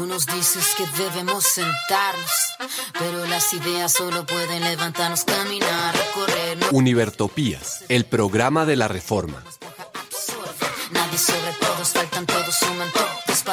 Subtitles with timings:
[0.00, 2.30] Tú nos dices que debemos sentarnos,
[2.98, 6.58] pero las ideas solo pueden levantarnos, caminar, recorrer.
[6.72, 9.44] Univertopías, el programa de la reforma.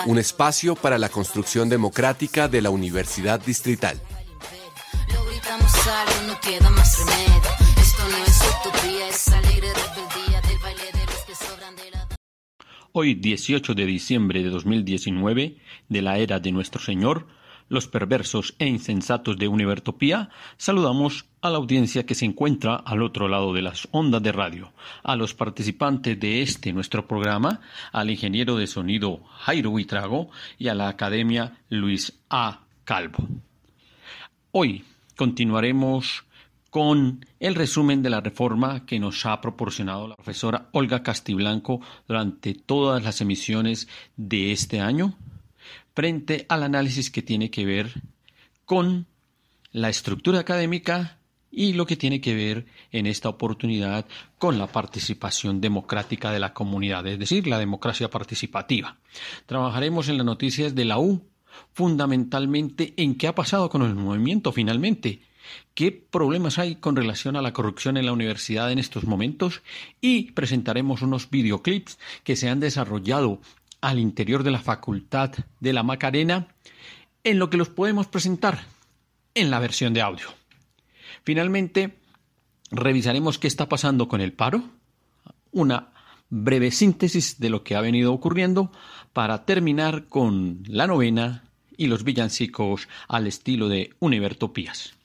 [0.05, 4.01] Un espacio para la construcción democrática de la Universidad Distrital.
[5.13, 7.41] Lo gritamos algo, no queda más remedio.
[7.81, 10.26] Esto no es utopía, es alegre rebeldía
[12.99, 15.57] Hoy, 18 de diciembre de 2019,
[15.87, 17.27] de la era de nuestro Señor,
[17.69, 23.27] los perversos e insensatos de Univertopía, saludamos a la audiencia que se encuentra al otro
[23.27, 24.73] lado de las ondas de radio,
[25.03, 30.73] a los participantes de este nuestro programa, al ingeniero de sonido Jairo Huitrago y a
[30.73, 32.61] la academia Luis A.
[32.83, 33.27] Calvo.
[34.49, 34.85] Hoy
[35.15, 36.25] continuaremos
[36.77, 42.53] con el resumen de la reforma que nos ha proporcionado la profesora Olga Castiblanco durante
[42.53, 45.17] todas las emisiones de este año,
[45.95, 48.03] frente al análisis que tiene que ver
[48.63, 49.07] con
[49.71, 51.17] la estructura académica
[51.49, 54.05] y lo que tiene que ver en esta oportunidad
[54.37, 58.97] con la participación democrática de la comunidad, es decir, la democracia participativa.
[59.47, 61.23] Trabajaremos en las noticias de la U,
[61.73, 65.21] fundamentalmente en qué ha pasado con el movimiento finalmente,
[65.73, 69.61] qué problemas hay con relación a la corrupción en la universidad en estos momentos
[70.01, 73.39] y presentaremos unos videoclips que se han desarrollado
[73.81, 76.47] al interior de la facultad de la Macarena
[77.23, 78.65] en lo que los podemos presentar
[79.35, 80.27] en la versión de audio.
[81.23, 81.97] Finalmente,
[82.71, 84.63] revisaremos qué está pasando con el paro,
[85.51, 85.89] una
[86.29, 88.71] breve síntesis de lo que ha venido ocurriendo
[89.13, 91.43] para terminar con la novena
[91.77, 94.96] y los villancicos al estilo de Univertopías.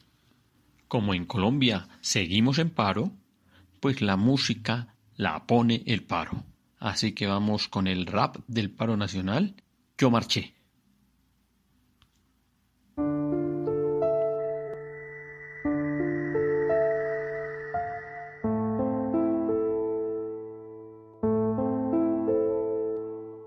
[0.92, 3.12] Como en Colombia seguimos en paro,
[3.80, 6.44] pues la música la pone el paro.
[6.78, 9.54] Así que vamos con el rap del paro nacional.
[9.96, 10.52] Yo marché.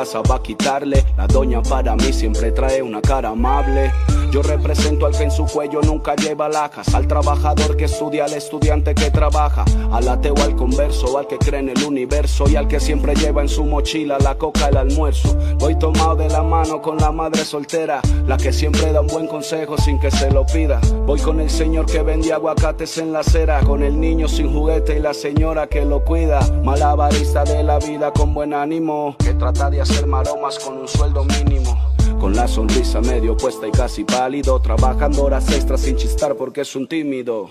[0.00, 3.92] va a quitarle, la doña para mí siempre trae una cara amable.
[4.30, 8.32] Yo represento al que en su cuello nunca lleva lajas, al trabajador que estudia, al
[8.32, 12.68] estudiante que trabaja, al ateo, al converso, al que cree en el universo y al
[12.68, 15.36] que siempre lleva en su mochila la coca, el almuerzo.
[15.58, 19.26] Voy tomado de la mano con la madre soltera, la que siempre da un buen
[19.26, 20.80] consejo sin que se lo pida.
[21.06, 24.96] Voy con el señor que vende aguacates en la acera, con el niño sin juguete
[24.96, 26.40] y la señora que lo cuida.
[26.62, 31.24] Malabarista de la vida con buen ánimo, que trata de hacer maromas con un sueldo
[31.24, 31.89] mínimo.
[32.20, 36.76] Con la sonrisa medio puesta y casi pálido, trabajando horas extras sin chistar porque es
[36.76, 37.50] un tímido.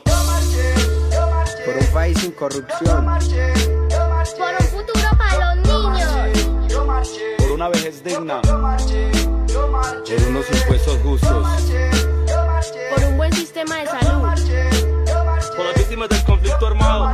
[1.66, 7.10] por un país sin corrupción, Por un futuro para los niños.
[7.40, 8.42] Por una vejez digna.
[8.44, 8.60] por
[10.28, 11.48] unos impuestos justos,
[12.94, 14.22] Por un buen sistema de salud.
[15.56, 17.14] por las víctimas del conflicto armado,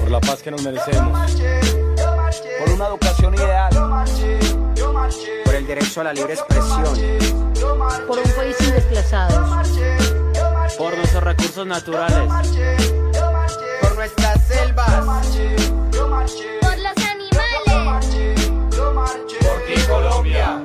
[0.00, 1.32] Por la paz que nos merecemos,
[2.60, 3.70] Por una educación ideal.
[5.44, 6.84] por el derecho a la libre expresión,
[8.06, 9.68] Por un país sin desplazados.
[10.78, 12.28] por nuestros recursos naturales,
[13.80, 18.40] por nuestras selvas, Por los animales.
[19.40, 20.61] por ti Colombia,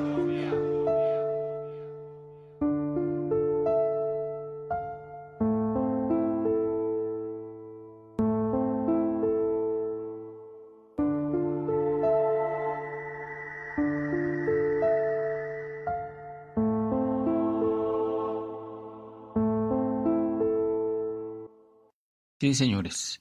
[22.48, 23.20] Sí, señores,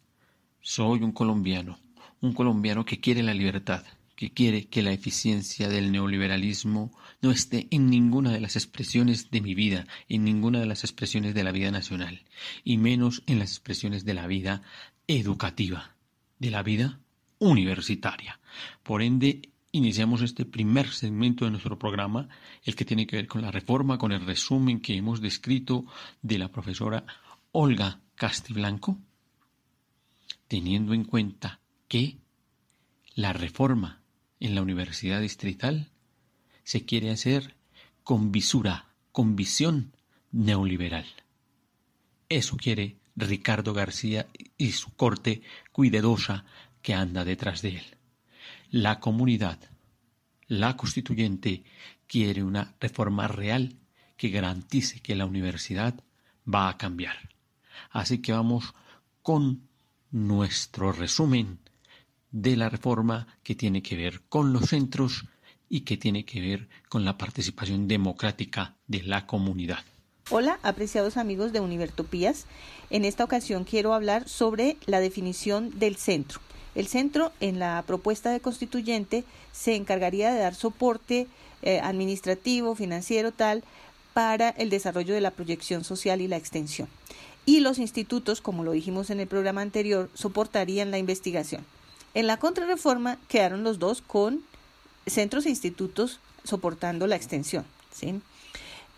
[0.61, 1.77] soy un colombiano,
[2.21, 3.83] un colombiano que quiere la libertad,
[4.15, 9.41] que quiere que la eficiencia del neoliberalismo no esté en ninguna de las expresiones de
[9.41, 12.23] mi vida, en ninguna de las expresiones de la vida nacional,
[12.63, 14.61] y menos en las expresiones de la vida
[15.07, 15.97] educativa,
[16.39, 17.01] de la vida
[17.37, 18.39] universitaria.
[18.81, 19.41] Por ende,
[19.73, 22.29] iniciamos este primer segmento de nuestro programa,
[22.63, 25.85] el que tiene que ver con la reforma, con el resumen que hemos descrito
[26.21, 27.03] de la profesora
[27.51, 28.97] Olga Castiblanco,
[30.47, 32.17] teniendo en cuenta que
[33.15, 34.01] la reforma
[34.39, 35.91] en la Universidad Distrital
[36.63, 37.55] se quiere hacer
[38.03, 39.93] con visura, con visión
[40.31, 41.05] neoliberal.
[42.29, 44.27] Eso quiere Ricardo García
[44.57, 45.41] y su corte
[45.71, 46.45] cuidadosa
[46.81, 47.83] que anda detrás de él.
[48.69, 49.59] La comunidad,
[50.47, 51.63] la constituyente,
[52.05, 53.75] quiere una reforma real
[54.17, 55.95] que garantice que la universidad
[56.47, 57.29] va a cambiar.
[57.89, 58.73] Así que vamos
[59.21, 59.66] con
[60.11, 61.59] nuestro resumen
[62.31, 65.25] de la reforma que tiene que ver con los centros
[65.69, 69.79] y que tiene que ver con la participación democrática de la comunidad.
[70.29, 72.45] Hola, apreciados amigos de Univertopías.
[72.89, 76.41] En esta ocasión quiero hablar sobre la definición del centro.
[76.75, 81.27] El centro, en la propuesta de constituyente, se encargaría de dar soporte
[81.61, 83.63] eh, administrativo, financiero, tal,
[84.13, 86.87] para el desarrollo de la proyección social y la extensión.
[87.47, 91.65] Y los institutos, como lo dijimos en el programa anterior, soportarían la investigación.
[92.13, 94.43] En la contrarreforma quedaron los dos con
[95.05, 97.63] centros e institutos soportando la extensión.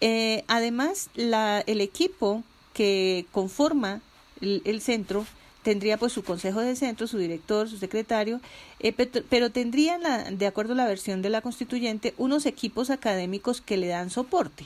[0.02, 2.44] Eh, además, la, el equipo
[2.74, 4.02] que conforma
[4.42, 5.28] el, centro
[5.62, 8.42] tendría pues su consejo de centro, su director, su secretario,
[8.80, 13.62] eh, pero, tendría, la, de acuerdo a la versión de la constituyente, unos equipos académicos
[13.62, 14.66] que le dan soporte.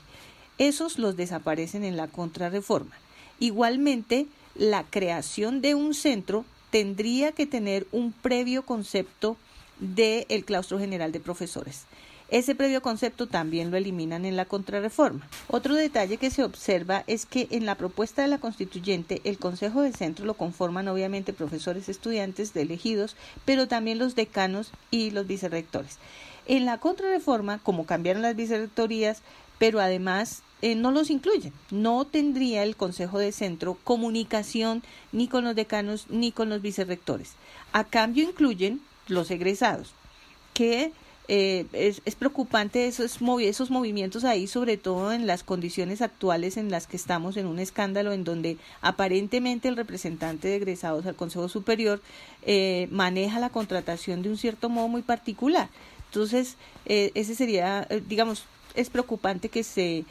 [0.58, 2.96] Esos los desaparecen en la contrarreforma.
[3.44, 9.36] Igualmente, la creación de un centro tendría que tener un previo concepto
[9.80, 11.84] del claustro general de profesores.
[12.30, 15.28] Ese previo concepto también lo eliminan en la contrarreforma.
[15.50, 19.82] Otro detalle que se observa es que en la propuesta de la constituyente el Consejo
[19.82, 25.28] de Centro lo conforman obviamente profesores estudiantes de elegidos, pero también los decanos y los
[25.28, 26.00] vicerrectores.
[26.46, 29.22] En la contrarreforma, como cambiaron las vicerrectorías,
[29.58, 31.52] pero además eh, no los incluyen.
[31.72, 37.34] No tendría el Consejo de Centro comunicación ni con los decanos ni con los vicerrectores.
[37.74, 38.80] A cambio incluyen
[39.10, 39.94] los egresados,
[40.54, 40.94] que
[41.28, 46.88] eh, es, preocupante esos, esos movimientos ahí, sobre todo en las condiciones actuales en las
[46.88, 52.02] que estamos en un escándalo en donde aparentemente el representante de egresados al Consejo Superior
[52.44, 55.68] eh, maneja la contratación de un cierto modo muy particular.
[56.06, 56.56] Entonces,
[56.86, 58.46] ese sería, digamos,
[58.76, 60.06] es preocupante que se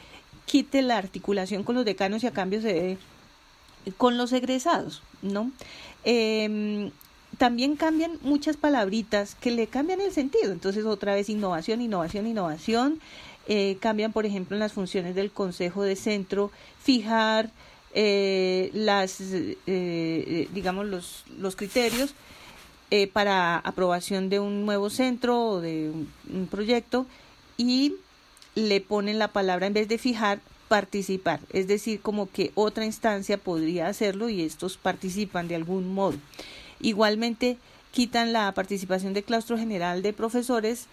[0.45, 2.97] quite la articulación con los decanos y a cambio se dé
[3.97, 5.51] con los egresados, ¿no?
[6.03, 6.91] Em,
[7.37, 10.51] también cambian muchas palabritas que le cambian el sentido.
[10.51, 12.99] Entonces, otra vez innovación, innovación, innovación.
[13.47, 16.51] Eh, cambian, por ejemplo, en las funciones del Consejo de Centro,
[16.81, 17.49] fijar
[17.93, 22.13] eh, las, eh, digamos, los, los criterios
[23.11, 25.91] para aprobación de un nuevo centro o de
[26.31, 27.07] un proyecto
[27.57, 27.95] y
[28.55, 33.37] le ponen la palabra en vez de fijar participar, es decir, como que otra instancia
[33.37, 36.17] podría hacerlo y estos participan de algún modo.
[36.79, 37.57] Igualmente,
[37.91, 40.87] quitan la participación de claustro general de profesores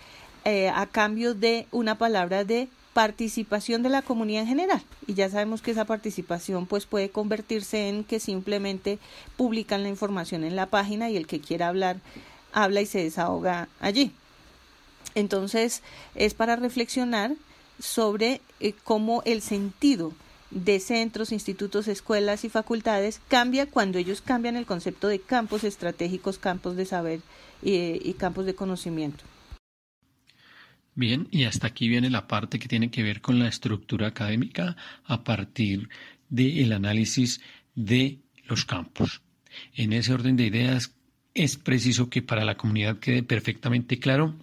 [0.45, 5.31] eh, a cambio de una palabra de participación de la comunidad en general y ya
[5.31, 8.99] sabemos que esa participación pues puede convertirse en que simplemente
[9.37, 11.99] publican la información en la página y el que quiera hablar
[12.53, 14.13] habla y se desahoga allí.
[15.15, 15.83] Entonces
[16.15, 17.33] es para reflexionar
[17.81, 20.13] sobre eh, cómo el sentido
[20.51, 26.39] de centros, institutos, escuelas y facultades cambia cuando ellos cambian el concepto de campos estratégicos,
[26.39, 27.21] campos de saber
[27.63, 29.25] y, campos de conocimiento.
[30.95, 34.77] Bien, y hasta aquí viene la parte que tiene que ver con la estructura académica
[35.05, 35.89] a partir
[36.29, 37.41] del análisis
[37.75, 39.23] de los campos.
[39.75, 40.95] En ese orden de ideas
[41.33, 44.35] es preciso que para la comunidad quede perfectamente claro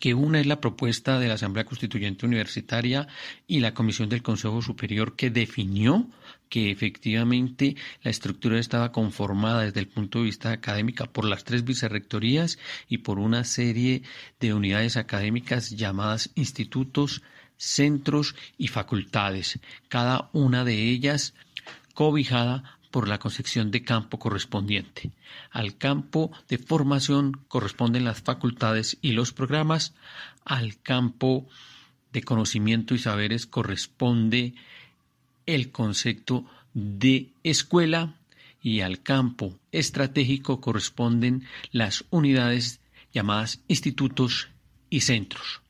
[0.00, 3.06] que una es la propuesta de la Asamblea Constituyente Universitaria
[3.46, 6.08] y la Comisión del Consejo Superior que definió
[6.48, 11.64] que efectivamente la estructura estaba conformada desde el punto de vista académico por las tres
[11.64, 12.58] vicerrectorías
[12.88, 14.02] y por una serie
[14.40, 17.22] de unidades académicas llamadas institutos,
[17.56, 19.58] centros y facultades,
[19.88, 21.34] cada una de ellas
[21.94, 25.10] cobijada por la concepción de campo correspondiente.
[25.50, 29.94] Al campo de formación corresponden las facultades y los programas,
[30.44, 31.48] al campo
[32.12, 34.54] de conocimiento y saberes corresponde
[35.44, 38.14] el concepto de escuela
[38.62, 42.78] y al campo estratégico corresponden las unidades
[43.12, 44.50] llamadas institutos
[44.88, 45.62] y centros.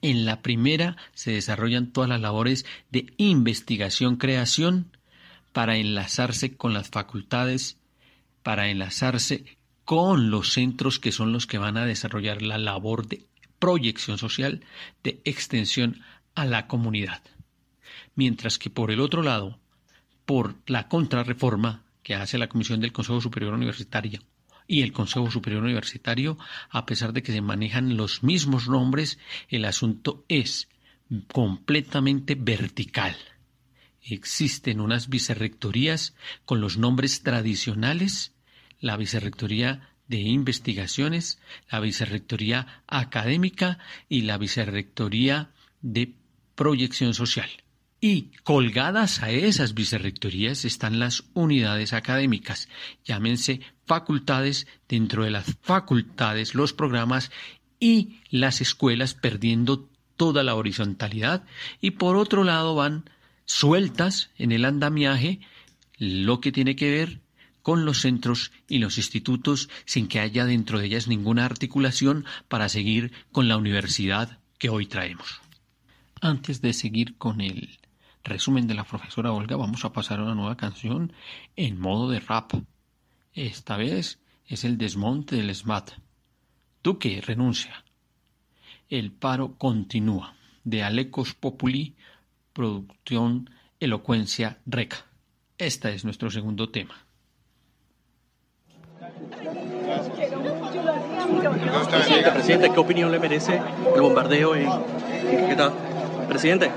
[0.00, 4.95] En la primera se desarrollan todas las labores de investigación-creación
[5.56, 7.78] para enlazarse con las facultades,
[8.42, 13.24] para enlazarse con los centros que son los que van a desarrollar la labor de
[13.58, 14.60] proyección social,
[15.02, 16.02] de extensión
[16.34, 17.22] a la comunidad.
[18.14, 19.58] Mientras que por el otro lado,
[20.26, 24.20] por la contrarreforma, que hace la Comisión del Consejo Superior Universitario
[24.66, 26.36] y el Consejo Superior Universitario,
[26.68, 30.68] a pesar de que se manejan los mismos nombres, el asunto es
[31.32, 33.16] completamente vertical.
[34.08, 38.32] Existen unas vicerrectorías con los nombres tradicionales,
[38.80, 45.50] la vicerrectoría de investigaciones, la vicerrectoría académica y la vicerrectoría
[45.82, 46.14] de
[46.54, 47.50] proyección social.
[48.00, 52.68] Y colgadas a esas vicerrectorías están las unidades académicas,
[53.04, 57.32] llámense facultades, dentro de las facultades los programas
[57.80, 61.44] y las escuelas perdiendo toda la horizontalidad
[61.80, 63.10] y por otro lado van
[63.46, 65.40] sueltas en el andamiaje
[65.98, 67.20] lo que tiene que ver
[67.62, 72.68] con los centros y los institutos sin que haya dentro de ellas ninguna articulación para
[72.68, 75.40] seguir con la universidad que hoy traemos.
[76.20, 77.78] Antes de seguir con el
[78.22, 81.12] resumen de la profesora Olga, vamos a pasar a una nueva canción
[81.56, 82.52] en modo de rap.
[83.32, 85.92] Esta vez es el desmonte del SMAT.
[86.82, 87.84] Duque renuncia.
[88.88, 90.34] El paro continúa.
[90.62, 91.94] De Alecos Populi,
[92.56, 94.96] producción Elocuencia Reca.
[95.58, 96.94] Este es nuestro segundo tema.
[102.32, 103.60] Presidente, ¿qué opinión le merece
[103.94, 104.70] el bombardeo en...
[105.48, 105.72] ¿Qué tal?
[106.28, 106.70] Presidente,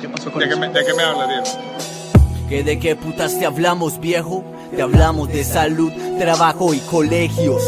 [0.00, 0.60] ¿qué pasó con ¿De eso?
[0.60, 1.44] Qué me, ¿De qué me habla, Diego?
[2.50, 4.44] ¿Que de qué putas te hablamos, viejo?
[4.76, 7.62] Te hablamos de salud, trabajo y colegios.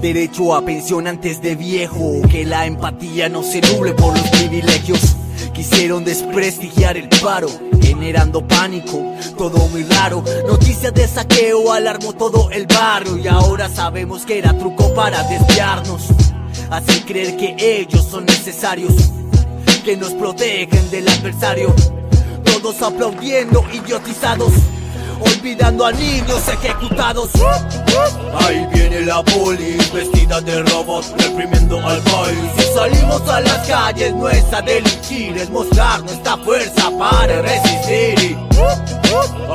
[0.00, 2.22] Derecho a pensión antes de viejo.
[2.30, 5.16] Que la empatía no se nuble por los privilegios.
[5.54, 7.48] Quisieron desprestigiar el paro,
[7.80, 10.24] generando pánico, todo muy raro.
[10.48, 16.08] Noticias de saqueo alarmó todo el barrio y ahora sabemos que era truco para desviarnos.
[16.70, 18.92] Hacer creer que ellos son necesarios
[19.84, 21.72] que nos protegen del adversario.
[22.44, 24.52] Todos aplaudiendo, idiotizados,
[25.24, 27.30] olvidando a niños ejecutados.
[28.46, 32.50] Ahí viene la poli, vestida de robot, reprimiendo al país.
[32.56, 38.38] Si salimos a las calles no es a delinquir, es mostrar nuestra fuerza para resistir.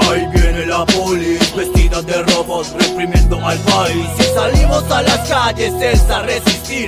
[0.01, 4.05] Ahí viene la poli, vestida de robot, reprimiendo al país.
[4.17, 6.21] Si salimos a las calles es a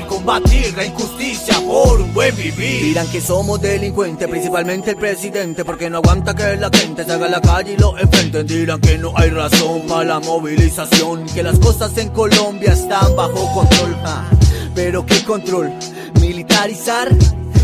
[0.07, 2.83] combatir la injusticia por un buen vivir.
[2.83, 7.29] Dirán que somos delincuentes, principalmente el presidente, porque no aguanta que la gente salga a
[7.29, 8.45] la calle y lo enfrenten.
[8.45, 13.51] Dirán que no hay razón para la movilización, que las cosas en Colombia están bajo
[13.53, 13.95] control.
[14.05, 14.29] Ah,
[14.75, 15.73] Pero qué control,
[16.19, 17.09] militarizar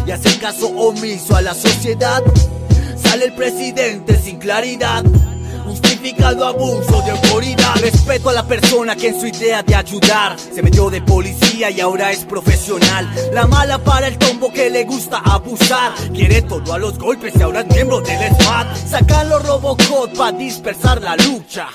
[0.05, 2.23] y hacer caso omiso a la sociedad.
[2.95, 5.03] Sale el presidente sin claridad.
[6.07, 7.75] Justificado abuso de autoridad.
[7.81, 11.81] Respeto a la persona que en su idea de ayudar Se metió de policía y
[11.81, 13.13] ahora es profesional.
[13.33, 15.91] La mala para el tombo que le gusta abusar.
[16.13, 20.37] Quiere todo a los golpes y ahora es miembro del SWAT Sacan los Robocop para
[20.37, 21.67] dispersar la lucha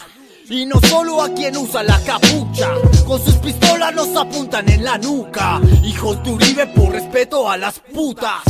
[0.53, 2.69] y no solo a quien usa la capucha,
[3.07, 5.59] con sus pistolas nos apuntan en la nuca.
[5.83, 8.43] Hijos de Uribe por respeto a las putas.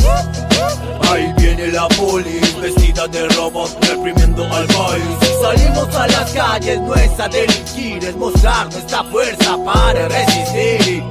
[1.09, 5.03] Ahí viene la poli, vestida de robot, reprimiendo al país.
[5.21, 11.03] Si salimos a las calles no es a delinquir, es mostrar nuestra fuerza para resistir.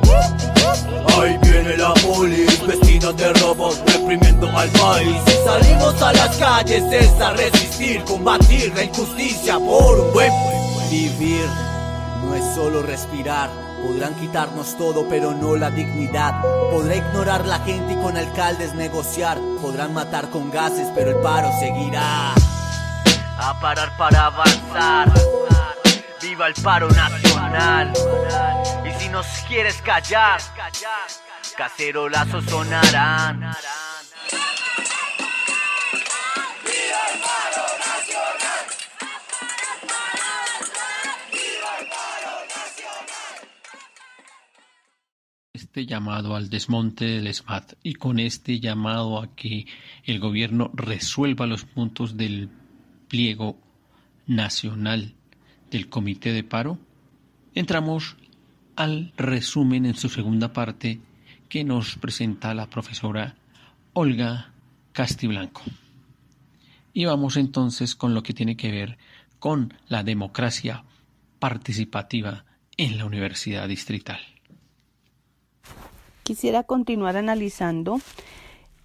[1.19, 5.17] Ahí viene la poli, vestida de robot, reprimiendo al país.
[5.25, 10.62] Si salimos a las calles es a resistir, combatir la injusticia por un buen
[10.93, 11.49] vivir.
[12.23, 13.51] No es solo respirar.
[13.83, 16.41] Podrán quitarnos todo, pero no la dignidad.
[16.71, 19.39] Podrá ignorar la gente y con alcaldes negociar.
[19.61, 22.35] Podrán matar con gases, pero el paro seguirá.
[23.39, 25.13] A parar para avanzar.
[26.21, 27.93] Viva el paro nacional.
[28.85, 30.41] Y si nos quieres callar,
[31.57, 33.51] cacerolazos sonarán.
[45.73, 49.67] Este llamado al desmonte del SMAT y con este llamado a que
[50.05, 52.51] el gobierno resuelva los puntos del
[53.09, 53.57] pliego
[54.27, 55.15] nacional
[55.71, 56.79] del comité de paro,
[57.55, 58.17] entramos
[58.77, 61.01] al resumen en su segunda parte
[61.49, 63.37] que nos presenta la profesora
[63.95, 64.53] Olga
[64.93, 65.63] Castiblanco.
[66.93, 68.99] Y vamos entonces con lo que tiene que ver
[69.39, 70.85] con la democracia
[71.39, 72.45] participativa
[72.77, 74.32] en la Universidad Distrital.
[76.23, 77.99] Quisiera continuar analizando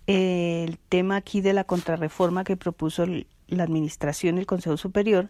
[0.08, 5.29] eh, el tema aquí de la contrarreforma que propuso la Administración y el Consejo Superior.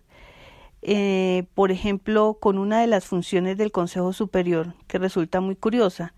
[0.84, 6.14] Eh, por ejemplo, con una de las funciones del Consejo Superior que resulta muy curiosa,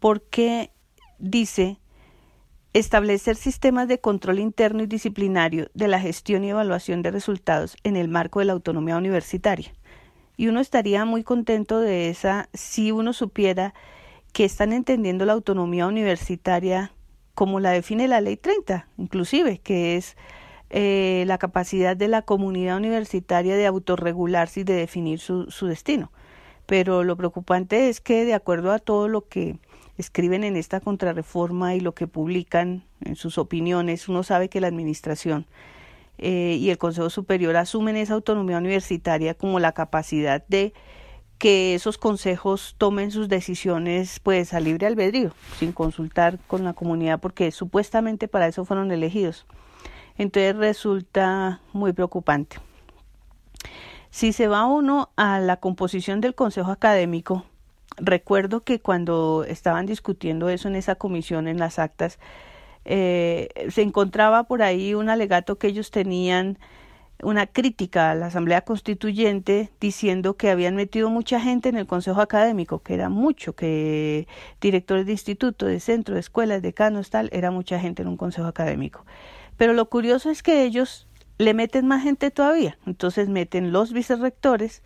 [0.00, 0.70] porque
[1.18, 1.78] dice
[2.74, 7.96] establecer sistemas de control interno y disciplinario de la gestión y evaluación de resultados en
[7.96, 9.72] el marco de la autonomía universitaria.
[10.36, 13.74] Y uno estaría muy contento de esa si uno supiera
[14.32, 16.92] que están entendiendo la autonomía universitaria
[17.34, 20.16] como la define la Ley 30, inclusive, que es
[20.70, 26.12] eh, la capacidad de la comunidad universitaria de autorregularse y de definir su, su destino.
[26.66, 29.58] Pero lo preocupante es que, de acuerdo a todo lo que
[29.98, 34.68] escriben en esta contrarreforma y lo que publican en sus opiniones, uno sabe que la
[34.68, 35.46] Administración
[36.18, 40.72] eh, y el Consejo Superior asumen esa autonomía universitaria como la capacidad de
[41.42, 47.18] que esos consejos tomen sus decisiones pues a libre albedrío, sin consultar con la comunidad,
[47.18, 49.44] porque supuestamente para eso fueron elegidos.
[50.16, 52.58] Entonces resulta muy preocupante.
[54.10, 57.44] Si se va uno a la composición del consejo académico,
[57.96, 62.20] recuerdo que cuando estaban discutiendo eso en esa comisión, en las actas,
[62.84, 66.56] eh, se encontraba por ahí un alegato que ellos tenían
[67.22, 72.20] una crítica a la Asamblea Constituyente diciendo que habían metido mucha gente en el Consejo
[72.20, 74.26] Académico, que era mucho, que
[74.60, 78.48] directores de instituto, de centro, de escuelas, decanos, tal, era mucha gente en un Consejo
[78.48, 79.06] Académico.
[79.56, 81.06] Pero lo curioso es que ellos
[81.38, 84.82] le meten más gente todavía, entonces meten los vicerrectores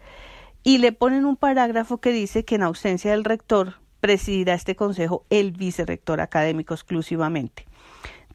[0.63, 5.25] y le ponen un parágrafo que dice que en ausencia del rector presidirá este consejo
[5.31, 7.66] el vicerrector académico exclusivamente.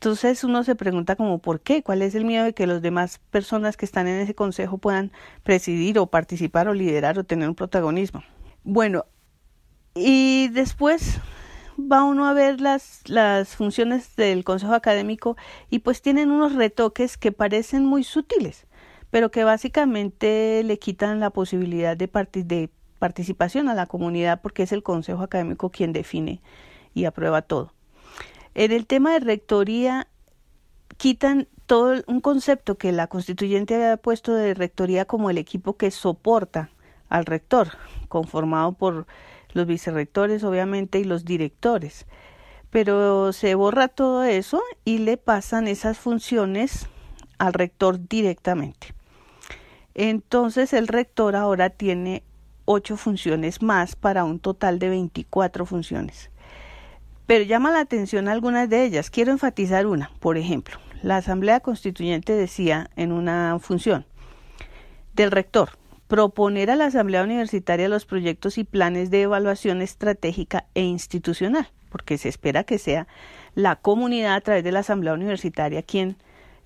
[0.02, 3.20] Entonces uno se pregunta como por qué, cuál es el miedo de que las demás
[3.30, 5.12] personas que están en ese consejo puedan
[5.44, 8.24] presidir o participar o liderar o tener un protagonismo.
[8.64, 9.06] Bueno,
[9.94, 11.20] y después
[11.80, 15.38] va uno a ver las, las funciones del consejo académico
[15.70, 18.66] y pues tienen unos retoques que parecen muy sutiles,
[19.12, 22.10] pero que básicamente le quitan la posibilidad de,
[22.44, 26.42] de participación a la comunidad porque es el consejo académico quien define
[26.96, 27.76] y aprueba todo.
[28.54, 30.08] En el tema de rectoría
[30.98, 35.90] quitan todo un concepto que la constituyente había puesto de rectoría como el equipo que
[35.90, 36.70] soporta
[37.08, 37.78] al rector,
[38.10, 39.08] conformado por
[39.54, 42.08] los vicerrectores obviamente y los directores.
[42.72, 46.88] Pero se borra todo eso y le pasan esas funciones
[47.38, 48.94] al rector directamente.
[49.94, 52.24] Entonces el rector ahora tiene
[52.66, 56.31] ocho funciones más para un total de 24 funciones.
[57.32, 59.10] Pero llama la atención algunas de ellas.
[59.10, 60.12] Quiero enfatizar una.
[60.20, 64.06] Por ejemplo, la Asamblea Constituyente decía en una función
[65.14, 65.70] del rector
[66.10, 72.18] proponer a la Asamblea Universitaria los proyectos y planes de evaluación estratégica e institucional, porque
[72.18, 73.08] se espera que sea
[73.56, 76.18] la comunidad a través de la Asamblea Universitaria quien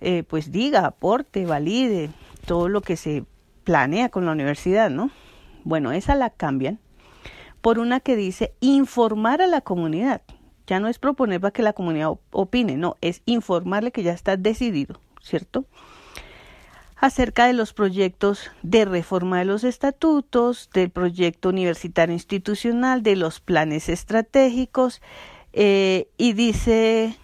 [0.01, 2.09] eh, pues diga, aporte, valide
[2.47, 3.23] todo lo que se
[3.65, 5.11] planea con la universidad, ¿no?
[5.63, 6.79] Bueno, esa la cambian
[7.61, 10.23] por una que dice informar a la comunidad.
[10.67, 14.37] Ya no es proponer para que la comunidad opine, no, es informarle que ya está
[14.37, 15.65] decidido, ¿cierto?
[16.95, 23.41] Acerca de los proyectos de reforma de los estatutos, del proyecto universitario institucional, de los
[23.41, 25.01] planes estratégicos,
[25.53, 27.15] eh, y dice,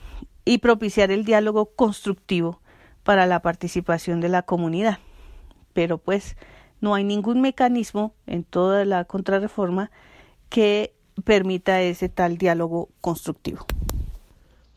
[0.46, 2.62] y propiciar el diálogo constructivo
[3.04, 5.00] para la participación de la comunidad.
[5.74, 6.36] Pero pues
[6.82, 9.92] no hay ningún mecanismo en toda la contrarreforma
[10.50, 13.66] que permita ese tal diálogo constructivo.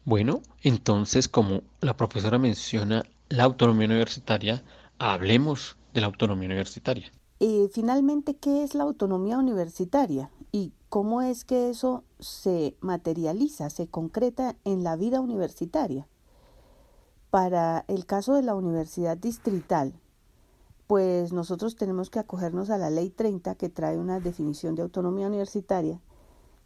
[0.05, 4.63] Bueno, entonces como la profesora menciona la autonomía universitaria,
[4.99, 7.11] hablemos de la autonomía universitaria.
[7.39, 10.31] Y finalmente, ¿qué es la autonomía universitaria?
[10.53, 16.07] ¿Y cómo es que eso se materializa, se concreta en la vida universitaria?
[17.31, 19.95] Para el caso de la universidad distrital,
[20.87, 25.27] pues nosotros tenemos que acogernos a la ley 30 que trae una definición de autonomía
[25.27, 26.01] universitaria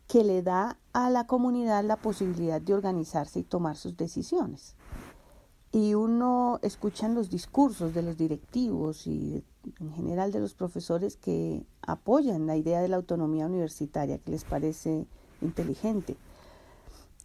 [0.09, 4.75] que le da a la comunidad la posibilidad de organizarse y tomar sus decisiones.
[5.71, 9.45] Y uno escucha en los discursos de los directivos y
[9.79, 14.45] en general de los profesores que apoyan la idea de la autonomía universitaria, que les
[14.45, 15.07] parece
[15.43, 16.17] inteligente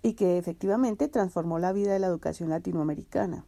[0.02, 3.46] y que efectivamente transformó la vida de la educación latinoamericana.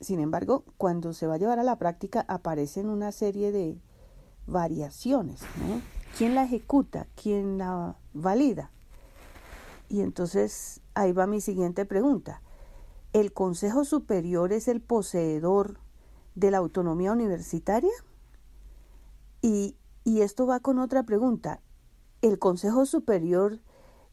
[0.00, 3.76] Sin embargo, cuando se va a llevar a la práctica aparecen una serie de
[4.46, 5.40] variaciones.
[5.68, 6.01] ¿no?
[6.16, 7.06] ¿Quién la ejecuta?
[7.20, 8.70] ¿Quién la valida?
[9.88, 12.42] Y entonces ahí va mi siguiente pregunta.
[13.12, 15.78] ¿El Consejo Superior es el poseedor
[16.34, 17.90] de la autonomía universitaria
[19.40, 21.60] Y, y esto va con otra pregunta.
[22.20, 23.60] ¿El Consejo Superior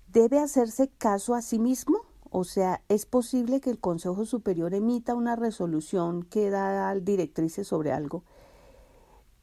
[0.08, 2.00] debe hacerse caso a sí mismo?
[2.32, 7.92] O sea, ¿es posible que el Consejo Superior emita una resolución que da directrices sobre
[7.92, 8.24] algo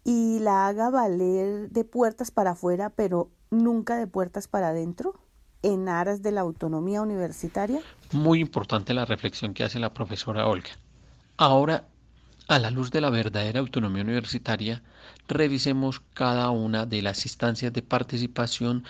[0.07, 5.19] y la haga valer de puertas para afuera, pero nunca de puertas para adentro,
[5.63, 7.81] en aras de la autonomía universitaria?
[8.13, 10.71] Muy importante la reflexión que hace la profesora Olga.
[11.37, 11.89] Ahora,
[12.47, 14.81] a la luz de la verdadera autonomía universitaria,
[15.27, 18.85] revisemos cada una de las instancias de participación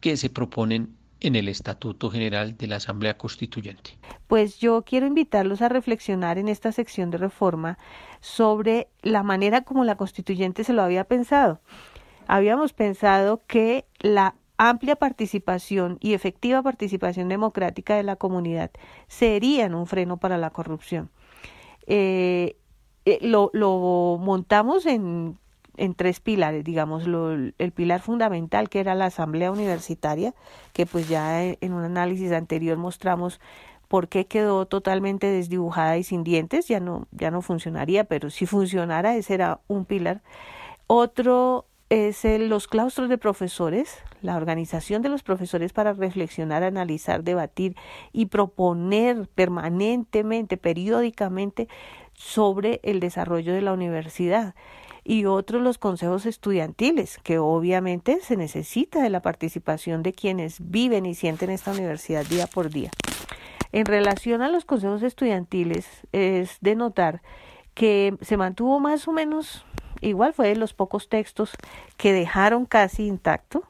[0.00, 3.96] que se proponen en el Estatuto General de la Asamblea Constituyente.
[4.26, 7.78] Pues yo quiero invitarlos a reflexionar en esta sección de reforma
[8.24, 11.60] sobre la manera como la constituyente se lo había pensado.
[12.26, 18.70] Habíamos pensado que la amplia participación y efectiva participación democrática de la comunidad
[19.08, 21.10] serían un freno para la corrupción.
[21.86, 22.56] Eh,
[23.04, 25.38] eh, lo, lo montamos en
[25.76, 30.34] en tres pilares, digamos, lo, el pilar fundamental que era la asamblea universitaria,
[30.72, 33.40] que pues ya en un análisis anterior mostramos
[33.88, 38.46] por qué quedó totalmente desdibujada y sin dientes, ya no, ya no funcionaría, pero si
[38.46, 40.22] funcionara ese era un pilar.
[40.86, 47.22] Otro es el, los claustros de profesores, la organización de los profesores para reflexionar, analizar,
[47.22, 47.76] debatir
[48.12, 51.68] y proponer permanentemente, periódicamente
[52.14, 54.54] sobre el desarrollo de la universidad
[55.04, 61.04] y otros los consejos estudiantiles, que obviamente se necesita de la participación de quienes viven
[61.04, 62.90] y sienten esta universidad día por día.
[63.74, 67.22] En relación a los consejos estudiantiles, es de notar
[67.74, 69.66] que se mantuvo más o menos
[70.00, 71.50] igual, fue de los pocos textos
[71.96, 73.64] que dejaron casi intacto,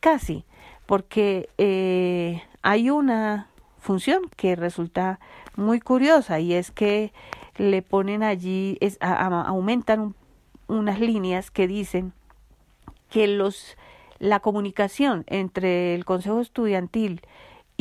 [0.00, 0.46] casi,
[0.86, 5.20] porque eh, hay una función que resulta
[5.54, 7.12] muy curiosa y es que
[7.58, 10.14] le ponen allí, es, aumentan un
[10.68, 12.14] unas líneas que dicen
[13.10, 13.76] que los
[14.18, 17.20] la comunicación entre el Consejo Estudiantil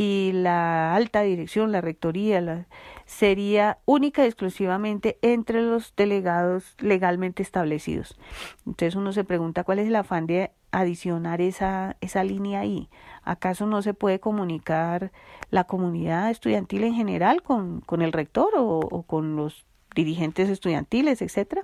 [0.02, 2.66] y la alta dirección, la rectoría,
[3.06, 8.18] sería única y exclusivamente entre los delegados legalmente establecidos.
[8.66, 12.90] Entonces uno se pregunta cuál es el afán de adicionar esa, esa línea ahí.
[13.22, 15.12] ¿Acaso no se puede comunicar
[15.52, 21.22] la comunidad estudiantil en general con, con el rector o, o con los dirigentes estudiantiles,
[21.22, 21.62] etcétera?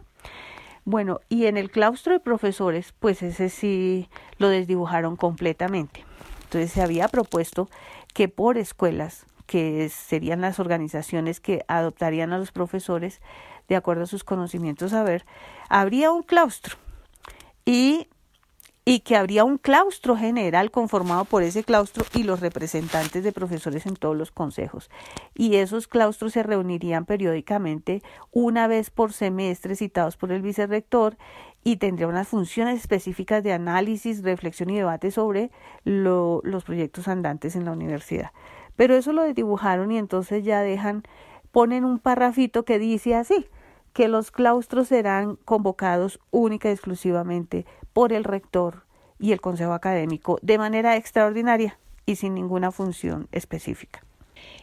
[0.85, 6.05] Bueno, y en el claustro de profesores, pues ese sí lo desdibujaron completamente.
[6.47, 7.67] Entonces se había propuesto
[8.17, 13.21] que por escuelas, que serían las organizaciones que adoptarían a los profesores
[13.67, 15.23] de acuerdo a sus conocimientos, a ver,
[15.69, 16.77] habría un claustro
[17.63, 18.07] y
[18.89, 23.85] y que habría un claustro general conformado por ese claustro y los representantes de profesores
[23.85, 24.89] en todos los consejos.
[25.35, 28.01] Y esos claustros se reunirían periódicamente
[28.31, 31.17] una vez por semestre citados por el vicerrector
[31.67, 35.51] y tendría unas funciones específicas de análisis, reflexión y debate sobre
[35.83, 38.31] lo, los proyectos andantes en la universidad.
[38.77, 41.03] Pero eso lo dibujaron y entonces ya dejan,
[41.51, 43.47] ponen un parrafito que dice así,
[43.91, 48.85] que los claustros serán convocados única y exclusivamente por el rector
[49.19, 54.05] y el consejo académico de manera extraordinaria y sin ninguna función específica.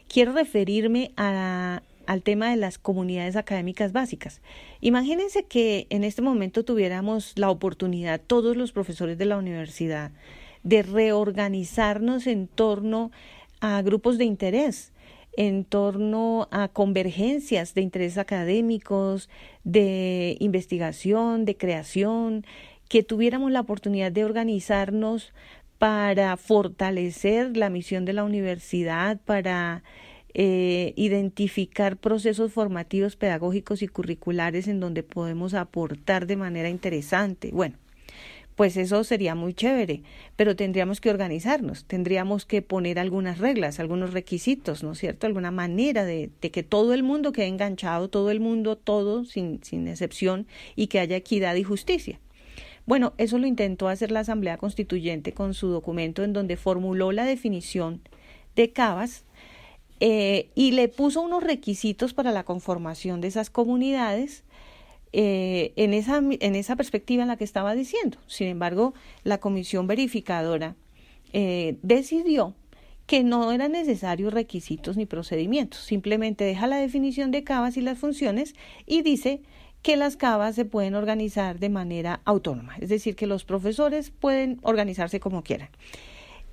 [0.09, 4.41] Quiero referirme a, al tema de las comunidades académicas básicas.
[4.81, 10.13] Imagínense que en este momento tuviéramos la oportunidad, todos los profesores de la universidad,
[10.63, 13.11] de reorganizarnos en torno
[13.61, 14.93] a grupos de interés
[15.37, 19.29] en torno a convergencias de intereses académicos,
[19.65, 22.47] de investigación, de creación,
[22.89, 25.33] que tuviéramos la oportunidad de organizarnos
[25.79, 29.83] para fortalecer la misión de la universidad, para
[30.35, 37.51] eh, identificar procesos formativos, pedagógicos y curriculares en donde podemos aportar de manera interesante.
[37.53, 37.77] Bueno,
[38.57, 40.03] pues eso sería muy chévere,
[40.37, 45.27] pero tendríamos que organizarnos, tendríamos que poner algunas reglas, algunos requisitos, ¿no es cierto?
[45.27, 49.89] Alguna manera de, que todo el mundo quede enganchado, todo el mundo, todo, sin, sin
[49.89, 52.21] excepción, y que haya equidad y justicia.
[52.87, 57.25] Bueno, eso lo intentó hacer la Asamblea Constituyente con su documento en donde formuló la
[57.25, 58.03] definición
[58.55, 59.25] de CABAS
[60.01, 64.45] eh, y le puso unos requisitos para la conformación de esas comunidades
[65.13, 68.19] eh, en, esa, en esa perspectiva en la que estaba diciendo.
[68.27, 70.75] Sin embargo, la comisión verificadora
[71.33, 72.55] eh, decidió
[73.07, 77.99] que no eran necesarios requisitos ni procedimientos, simplemente deja la definición de cabas y las
[77.99, 78.55] funciones
[78.87, 79.43] y dice
[79.83, 84.59] que las cabas se pueden organizar de manera autónoma, es decir, que los profesores pueden
[84.63, 85.69] organizarse como quieran.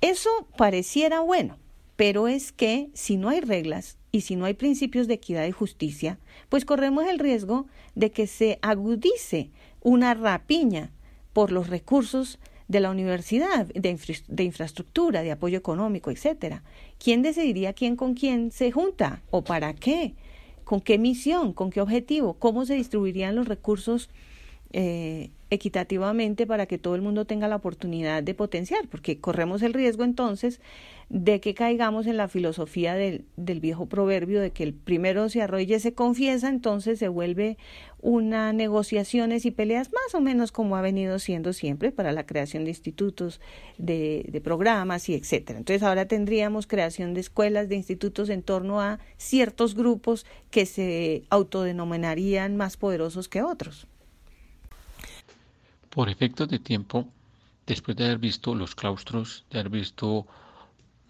[0.02, 1.56] Eso pareciera bueno,
[2.02, 5.52] pero es que si no hay reglas y si no hay principios de equidad y
[5.52, 9.50] justicia, pues corremos el riesgo de que se agudice
[9.82, 10.90] una rapiña
[11.32, 16.64] por los recursos de la universidad, de, infraestructura, de apoyo económico, etcétera.
[16.98, 20.16] ¿Quién decidiría quién con quién se junta o para qué?
[20.64, 21.52] ¿Con qué misión?
[21.52, 22.34] ¿Con qué objetivo?
[22.34, 24.10] ¿Cómo se distribuirían los recursos
[24.72, 28.88] eh, equitativamente para que todo el mundo tenga la oportunidad de potenciar?
[28.88, 30.60] Porque corremos el riesgo entonces
[31.12, 35.42] de que caigamos en la filosofía del, del viejo proverbio de que el primero se
[35.42, 37.58] arrolla y se confiesa, entonces se vuelve
[38.00, 42.64] una negociaciones y peleas más o menos como ha venido siendo siempre para la creación
[42.64, 43.42] de institutos,
[43.76, 45.58] de, de programas y etcétera.
[45.58, 51.24] Entonces ahora tendríamos creación de escuelas, de institutos en torno a ciertos grupos que se
[51.28, 53.86] autodenominarían más poderosos que otros.
[55.90, 57.06] Por efectos de tiempo,
[57.66, 60.26] después de haber visto los claustros, de haber visto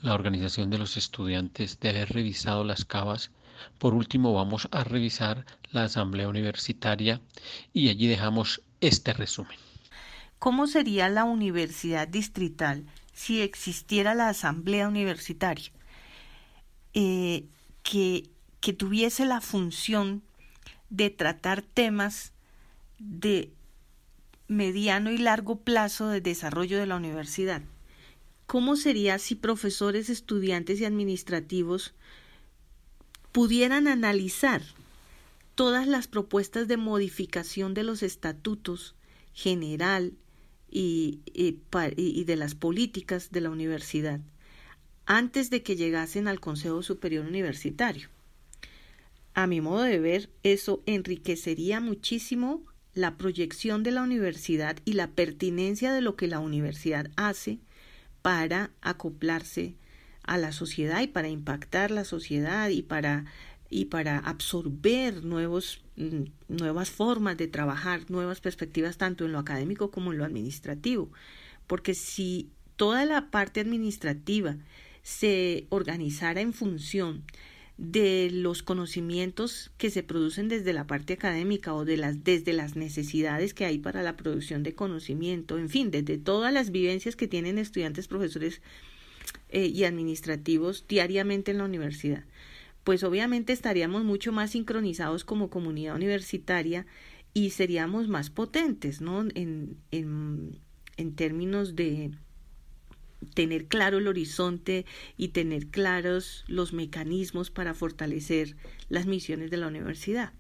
[0.03, 3.31] la organización de los estudiantes, de haber revisado las cavas,
[3.79, 7.21] por último vamos a revisar la asamblea universitaria
[7.73, 9.57] y allí dejamos este resumen.
[10.39, 15.71] ¿Cómo sería la universidad distrital si existiera la asamblea universitaria?
[16.95, 17.45] Eh,
[17.83, 18.29] que,
[18.61, 20.23] que tuviese la función
[20.91, 22.33] de tratar temas
[22.99, 23.51] de
[24.49, 27.63] mediano y largo plazo de desarrollo de la universidad.
[28.53, 31.95] ¿Cómo sería si profesores, estudiantes y administrativos
[33.33, 34.61] pudieran analizar
[35.55, 38.95] todas las propuestas de modificación de los estatutos
[39.33, 40.13] general
[40.71, 44.21] y, y, de las políticas de la universidad
[45.07, 48.11] antes de que llegasen al Consejo Superior Universitario?
[49.33, 52.63] A mi modo de ver, eso enriquecería muchísimo
[52.93, 57.59] la proyección de la universidad y la pertinencia de lo que la universidad hace
[58.23, 59.75] para acoplarse
[60.23, 63.25] a la sociedad y para impactar la sociedad y para
[63.73, 69.91] y para absorber nuevos, mm, nuevas formas de trabajar, nuevas perspectivas tanto en lo académico
[69.91, 71.11] como en lo administrativo.
[71.67, 74.57] Porque si toda la parte administrativa
[75.03, 77.25] se organizara en función
[77.83, 82.77] de los conocimientos que se producen desde la parte académica o de las, desde las
[82.77, 87.27] necesidades que hay para la producción de conocimiento, en fin, desde todas las vivencias que
[87.27, 88.63] tienen estudiantes, profesores
[89.49, 92.25] eh, y administrativos diariamente en la universidad.
[92.85, 96.87] Pues obviamente estaríamos mucho más sincronizados como comunidad universitaria
[97.35, 99.23] y seríamos más potentes, ¿no?
[99.35, 100.61] En, en,
[100.97, 102.13] en términos de,
[103.35, 108.57] tener claro el horizonte y tener claros los mecanismos para fortalecer
[108.89, 110.33] las misiones de la universidad.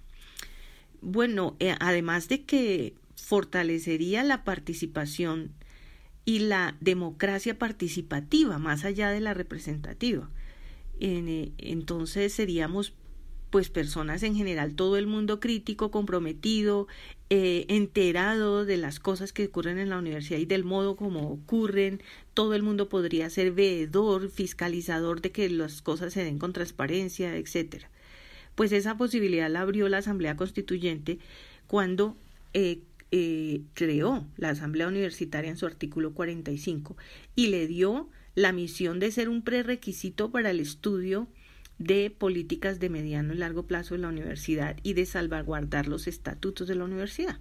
[1.01, 5.53] Bueno, eh, además de que fortalecería la participación
[6.25, 10.31] y la democracia participativa más allá de la representativa.
[11.01, 12.95] Eh, entonces seríamos
[13.51, 16.87] pues personas en general, todo el mundo crítico, comprometido,
[17.35, 22.03] eh, enterado de las cosas que ocurren en la universidad y del modo como ocurren,
[22.35, 27.35] todo el mundo podría ser veedor, fiscalizador de que las cosas se den con transparencia,
[27.35, 27.89] etcétera.
[28.55, 31.21] Pues esa posibilidad la abrió la Asamblea Constituyente
[31.67, 32.19] cuando
[32.53, 32.81] eh,
[33.13, 36.99] eh, creó la Asamblea Universitaria en su artículo 45
[37.35, 41.29] y le dio la misión de ser un prerequisito para el estudio
[41.79, 46.69] de políticas de mediano y largo plazo de la universidad y de salvaguardar los estatutos
[46.69, 47.41] de la universidad.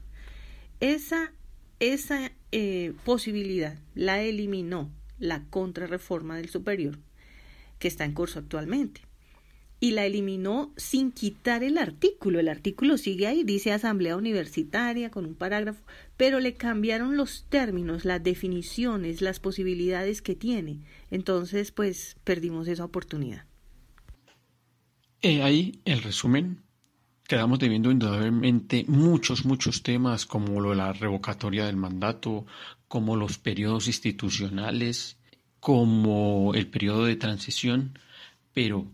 [0.79, 1.33] Esa,
[1.79, 6.97] esa eh, posibilidad la eliminó la contrarreforma del superior
[7.77, 9.01] que está en curso actualmente
[9.83, 12.39] y la eliminó sin quitar el artículo.
[12.39, 15.83] El artículo sigue ahí, dice Asamblea Universitaria con un parágrafo,
[16.17, 20.81] pero le cambiaron los términos, las definiciones, las posibilidades que tiene.
[21.09, 23.45] Entonces, pues perdimos esa oportunidad.
[25.23, 26.63] He ahí el resumen.
[27.27, 32.47] Quedamos debiendo indudablemente muchos, muchos temas como lo de la revocatoria del mandato,
[32.87, 35.17] como los periodos institucionales,
[35.59, 37.99] como el periodo de transición,
[38.51, 38.91] pero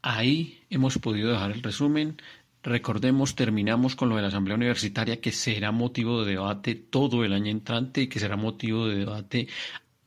[0.00, 2.22] ahí hemos podido dejar el resumen.
[2.62, 7.32] Recordemos, terminamos con lo de la Asamblea Universitaria, que será motivo de debate todo el
[7.32, 9.48] año entrante y que será motivo de debate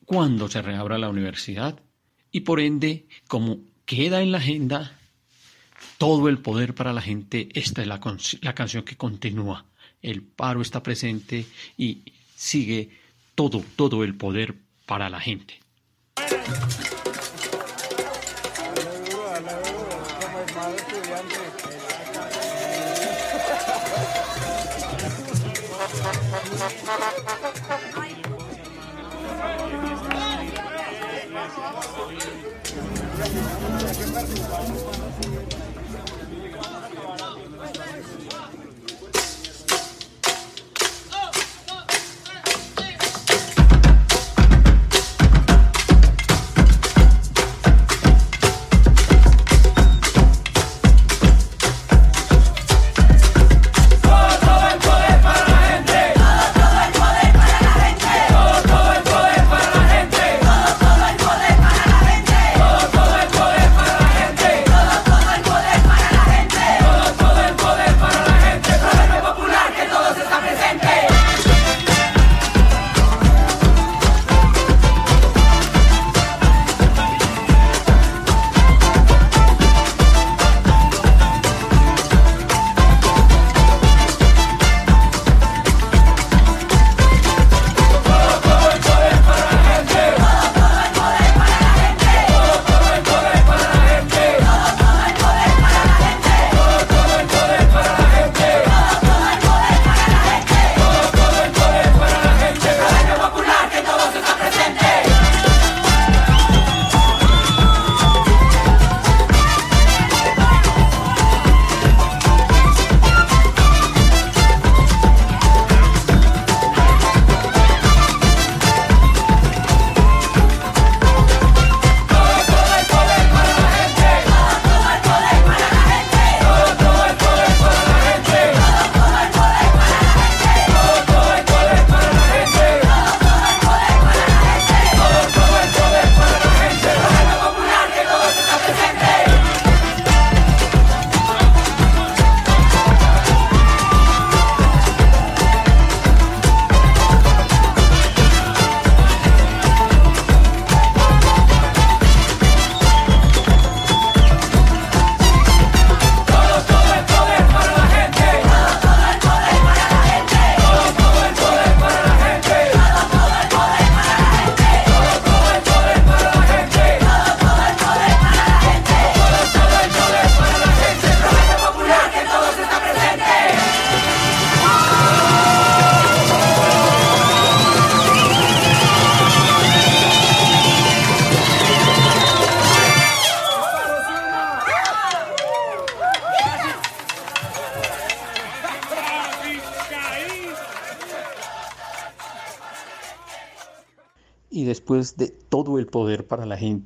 [0.06, 1.78] cuando se reabra la universidad.
[2.32, 4.98] Y por ende, como queda en la agenda,
[6.02, 7.50] todo el poder para la gente.
[7.54, 8.02] Esta es la,
[8.42, 9.66] la canción que continúa.
[10.02, 11.46] El paro está presente
[11.78, 12.02] y
[12.36, 12.90] sigue
[13.36, 14.56] todo, todo el poder
[14.88, 15.60] para la gente.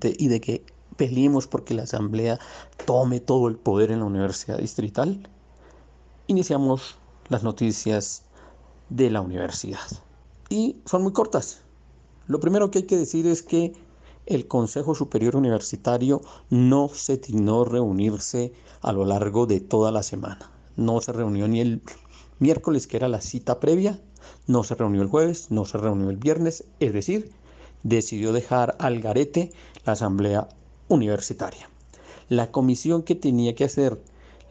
[0.03, 0.65] Y de que
[0.97, 2.39] peleemos porque la Asamblea
[2.85, 5.27] tome todo el poder en la Universidad Distrital,
[6.27, 6.97] iniciamos
[7.29, 8.23] las noticias
[8.89, 9.79] de la universidad.
[10.49, 11.61] Y son muy cortas.
[12.27, 13.73] Lo primero que hay que decir es que
[14.25, 20.51] el Consejo Superior Universitario no se dignó reunirse a lo largo de toda la semana.
[20.75, 21.81] No se reunió ni el
[22.39, 23.99] miércoles, que era la cita previa,
[24.47, 27.31] no se reunió el jueves, no se reunió el viernes, es decir,
[27.83, 29.51] decidió dejar al garete
[29.85, 30.47] la asamblea
[30.87, 31.69] universitaria.
[32.29, 34.01] La comisión que tenía que hacer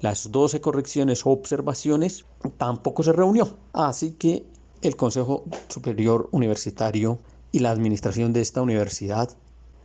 [0.00, 2.24] las 12 correcciones o observaciones
[2.56, 3.56] tampoco se reunió.
[3.72, 4.46] Así que
[4.82, 7.18] el Consejo Superior Universitario
[7.52, 9.30] y la administración de esta universidad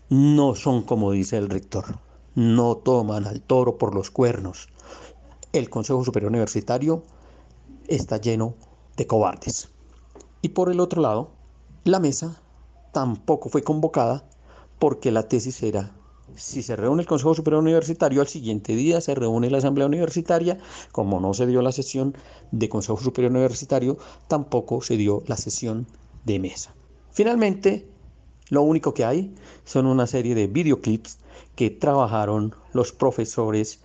[0.09, 1.99] no son como dice el rector,
[2.35, 4.67] no toman al toro por los cuernos.
[5.53, 7.03] El Consejo Superior Universitario
[7.87, 8.55] está lleno
[8.97, 9.69] de cobardes.
[10.41, 11.31] Y por el otro lado,
[11.83, 12.41] la mesa
[12.91, 14.25] tampoco fue convocada
[14.79, 15.91] porque la tesis era,
[16.35, 20.57] si se reúne el Consejo Superior Universitario, al siguiente día se reúne la Asamblea Universitaria,
[20.91, 22.15] como no se dio la sesión
[22.51, 25.85] de Consejo Superior Universitario, tampoco se dio la sesión
[26.25, 26.73] de mesa.
[27.11, 27.87] Finalmente,
[28.49, 31.19] lo único que hay son una serie de videoclips
[31.55, 33.79] que trabajaron los profesores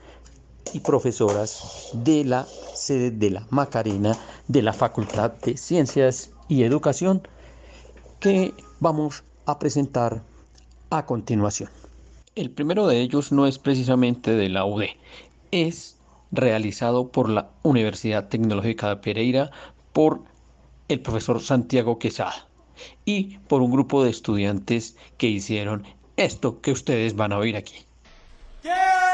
[0.72, 4.16] y profesoras de la sede de la Macarena
[4.48, 7.26] de la Facultad de Ciencias y Educación
[8.20, 10.22] que vamos a presentar
[10.98, 11.70] a continuación.
[12.34, 14.84] El primero de ellos no es precisamente de la UD,
[15.50, 15.96] es
[16.32, 19.50] realizado por la Universidad Tecnológica de Pereira
[19.92, 20.20] por
[20.88, 22.46] el profesor Santiago Quesada
[23.04, 25.84] y por un grupo de estudiantes que hicieron
[26.16, 27.84] esto que ustedes van a oír aquí.
[28.64, 29.13] Es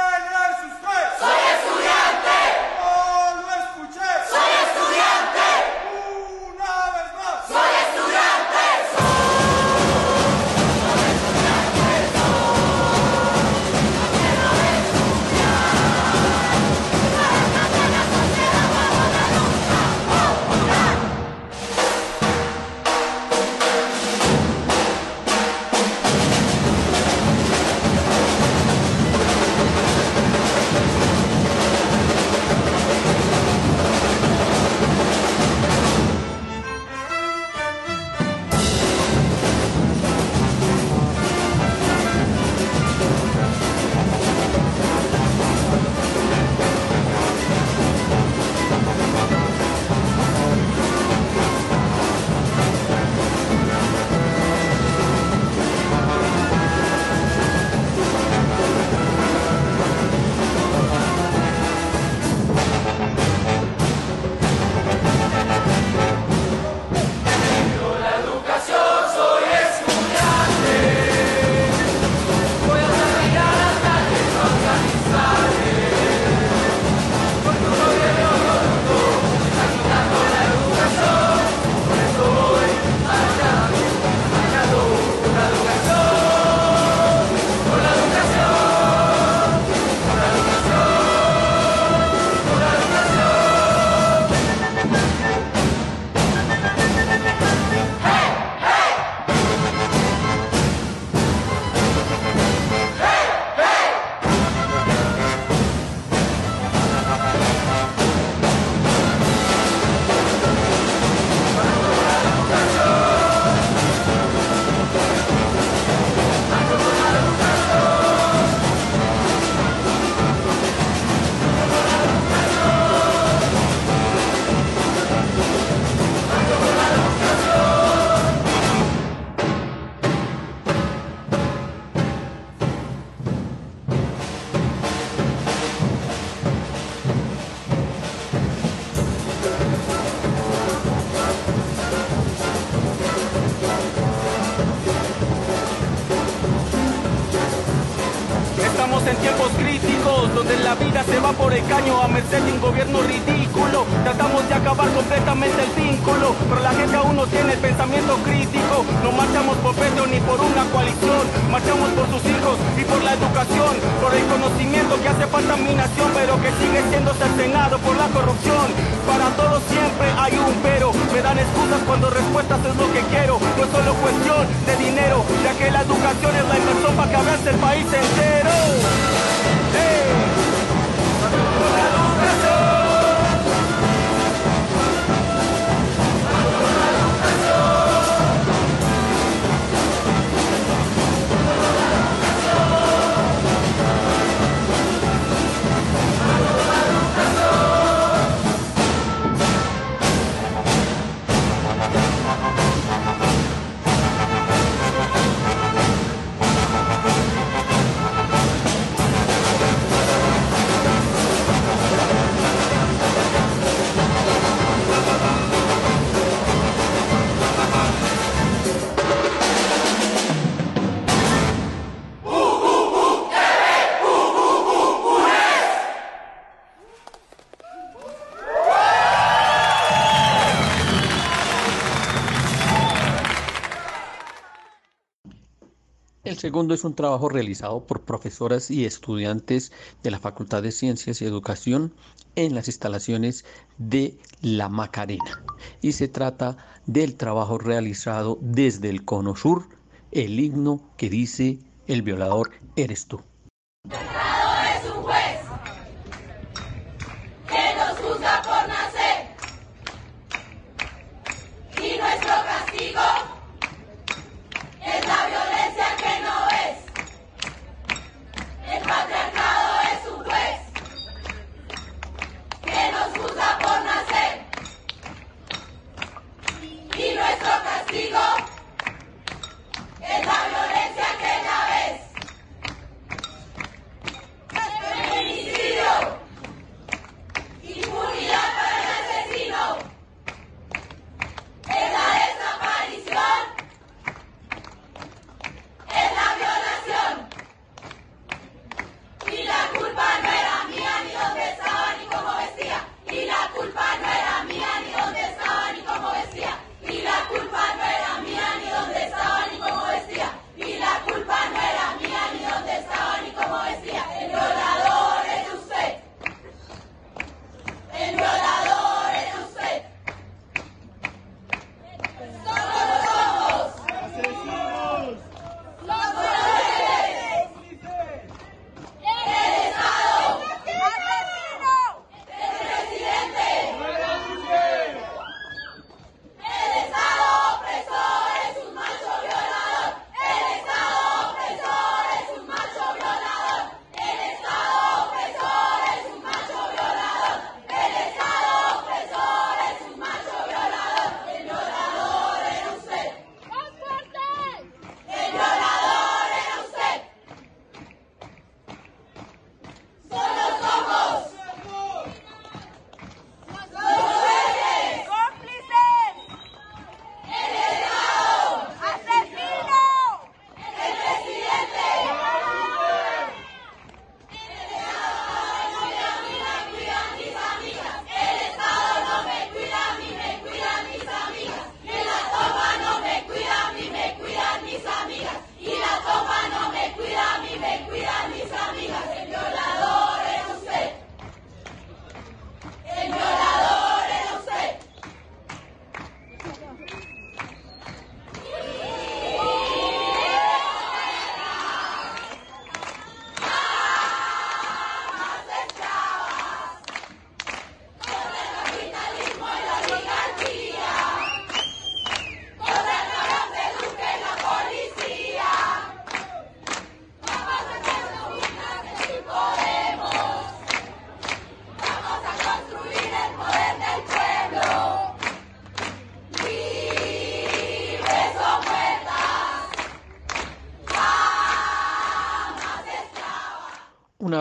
[236.40, 239.72] segundo es un trabajo realizado por profesoras y estudiantes
[240.02, 241.92] de la Facultad de Ciencias y Educación
[242.34, 243.44] en las instalaciones
[243.76, 245.44] de La Macarena.
[245.82, 249.68] Y se trata del trabajo realizado desde el Cono Sur,
[250.12, 253.20] el himno que dice El violador eres tú.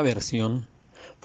[0.02, 0.68] versión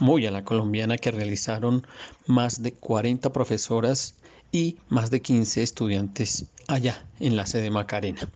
[0.00, 1.86] muy a la colombiana que realizaron
[2.26, 4.16] más de 40 profesoras
[4.52, 8.28] y más de 15 estudiantes allá en la sede Macarena.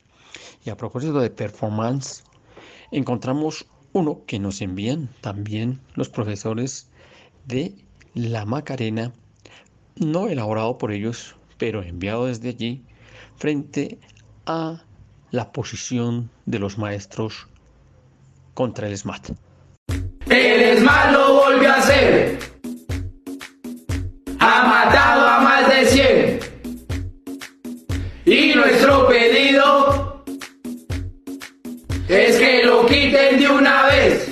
[0.64, 2.24] Y a propósito de performance,
[2.91, 6.91] encontramos uno que nos envían también los profesores
[7.47, 7.74] de
[8.14, 9.12] la Macarena,
[9.97, 12.84] no elaborado por ellos, pero enviado desde allí,
[13.36, 13.99] frente
[14.47, 14.82] a
[15.30, 17.49] la posición de los maestros
[18.55, 19.30] contra el SMAT
[24.38, 26.40] ha matado a más de 100.
[28.24, 30.24] Y nuestro pedido
[32.09, 34.28] es que lo quiten de una vez.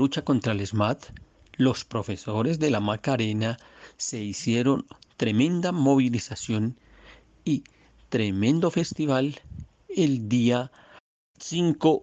[0.00, 1.10] Lucha contra el SMAT,
[1.56, 3.58] los profesores de la Macarena
[3.98, 4.86] se hicieron
[5.18, 6.78] tremenda movilización
[7.44, 7.64] y
[8.08, 9.38] tremendo festival
[9.94, 10.72] el día
[11.38, 12.02] 5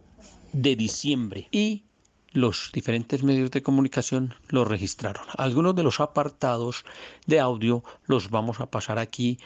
[0.54, 1.86] de diciembre y
[2.34, 5.26] los diferentes medios de comunicación lo registraron.
[5.36, 6.86] Algunos de los apartados
[7.26, 9.40] de audio los vamos a pasar aquí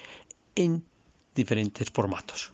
[0.56, 0.84] en
[1.36, 2.52] diferentes formatos.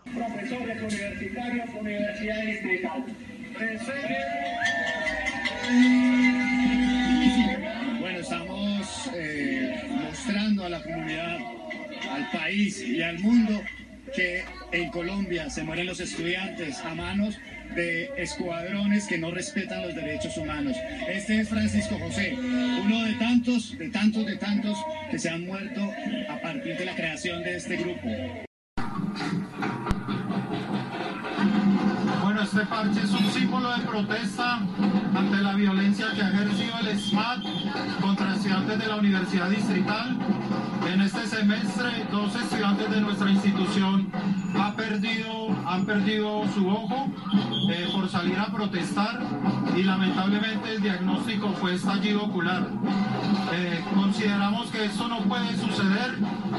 [7.99, 11.39] Bueno, estamos eh, mostrando a la comunidad,
[12.09, 13.61] al país y al mundo
[14.15, 17.38] que en Colombia se mueren los estudiantes a manos
[17.76, 20.78] de escuadrones que no respetan los derechos humanos.
[21.09, 24.78] Este es Francisco José, uno de tantos, de tantos, de tantos
[25.11, 25.82] que se han muerto
[26.30, 28.07] a partir de la creación de este grupo.
[32.48, 34.62] Este parche es un símbolo de protesta
[35.14, 37.43] ante la violencia que ha ejercido el SMAT
[38.00, 40.18] contra estudiantes de la Universidad Distrital.
[40.89, 44.10] En este semestre, dos estudiantes de nuestra institución
[44.56, 47.08] ha perdido, han perdido su ojo
[47.70, 49.20] eh, por salir a protestar
[49.76, 52.68] y lamentablemente el diagnóstico fue estallido ocular.
[53.54, 56.18] Eh, consideramos que esto no puede suceder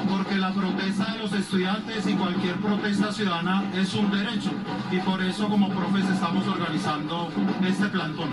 [0.09, 4.51] porque la protesta de los estudiantes y cualquier protesta ciudadana es un derecho
[4.91, 7.31] y por eso como profes estamos organizando
[7.67, 8.31] este plantón.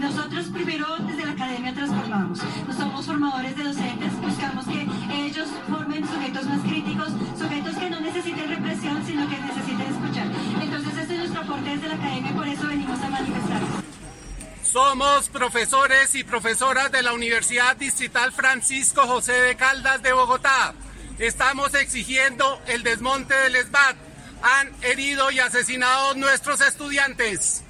[0.00, 2.40] Nosotros primero desde la academia transformamos,
[2.76, 5.48] somos formadores de docentes, buscamos que ellos
[5.92, 10.26] formen sujetos más críticos, sujetos que no necesiten represión, sino que necesiten escuchar.
[10.62, 13.60] Entonces este es nuestro aporte desde la academia y por eso venimos a manifestar.
[14.62, 20.74] Somos profesores y profesoras de la Universidad Distrital Francisco José de Caldas de Bogotá.
[21.18, 23.96] Estamos exigiendo el desmonte del SBAT.
[24.42, 27.62] Han herido y asesinado nuestros estudiantes.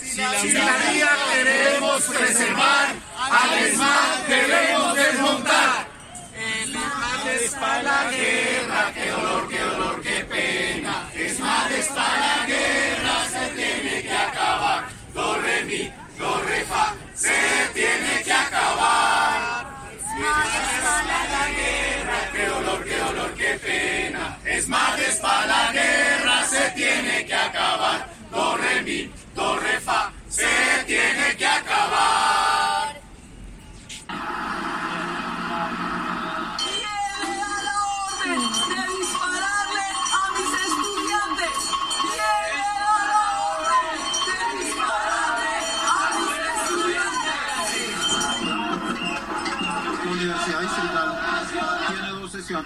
[0.00, 5.89] Si la, si la vida queremos preservar, al SMAT debemos desmontar.
[6.70, 11.10] El SMAT es para la guerra, qué dolor, qué dolor, qué pena.
[11.16, 11.38] Es
[11.88, 14.84] para la guerra, se tiene que acabar.
[15.12, 17.38] Do, re, mi, do, re, fa, se
[17.74, 19.66] tiene que acabar.
[19.90, 24.38] Es para la guerra, qué dolor, qué dolor, qué pena.
[24.44, 24.66] Es
[25.18, 28.08] para la guerra, se tiene que acabar.
[28.30, 30.46] Do, re, mi, do, re, fa, se
[30.86, 32.59] tiene que acabar.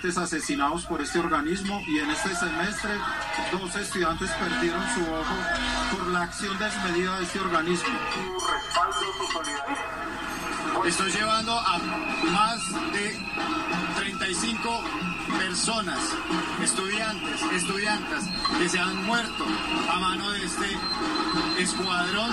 [0.04, 2.90] Estudiantes asesinados por este organismo y en este semestre
[3.50, 5.34] dos estudiantes perdieron su ojo
[5.92, 7.98] por la acción desmedida de este organismo.
[10.86, 11.78] Estoy llevando a
[12.32, 13.18] más de
[13.96, 14.84] 35
[15.38, 15.98] personas,
[16.62, 18.24] estudiantes, estudiantas,
[18.58, 19.46] que se han muerto
[19.90, 20.76] a mano de este
[21.58, 22.30] escuadrón.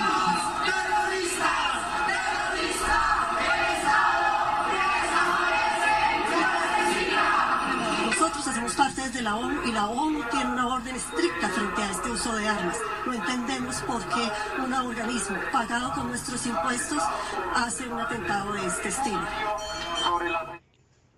[9.22, 12.48] Desde la ONU y la ONU tiene una orden estricta frente a este uso de
[12.48, 12.78] armas.
[13.06, 16.98] No entendemos por qué un organismo pagado con nuestros impuestos
[17.56, 19.22] hace un atentado de este estilo.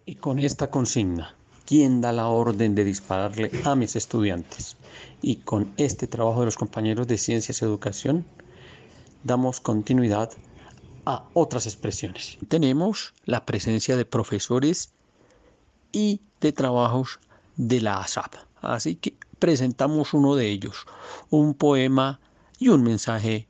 [0.05, 1.33] Y con esta consigna,
[1.65, 4.75] ¿quién da la orden de dispararle a mis estudiantes?
[5.21, 8.25] Y con este trabajo de los compañeros de Ciencias y Educación,
[9.23, 10.29] damos continuidad
[11.05, 12.37] a otras expresiones.
[12.49, 14.91] Tenemos la presencia de profesores
[15.93, 17.19] y de trabajos
[17.55, 18.35] de la ASAP.
[18.61, 20.85] Así que presentamos uno de ellos,
[21.29, 22.19] un poema
[22.59, 23.47] y un mensaje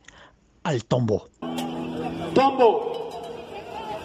[0.63, 1.29] al tombo.
[2.33, 3.09] Tombo,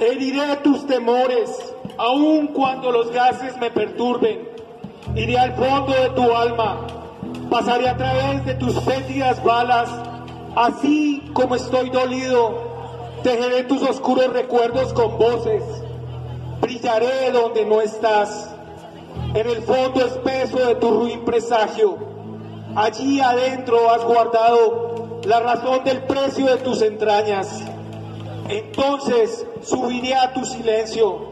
[0.00, 1.50] heriré tus temores,
[1.96, 4.48] aun cuando los gases me perturben.
[5.16, 6.86] Iré al fondo de tu alma,
[7.48, 9.88] pasaré a través de tus fétidas balas,
[10.54, 12.68] así como estoy dolido,
[13.22, 15.62] tejeré tus oscuros recuerdos con voces,
[16.60, 18.54] brillaré donde no estás,
[19.34, 21.96] en el fondo espeso de tu ruin presagio.
[22.74, 27.62] Allí adentro has guardado la razón del precio de tus entrañas.
[28.48, 31.28] Entonces subiré a tu silencio.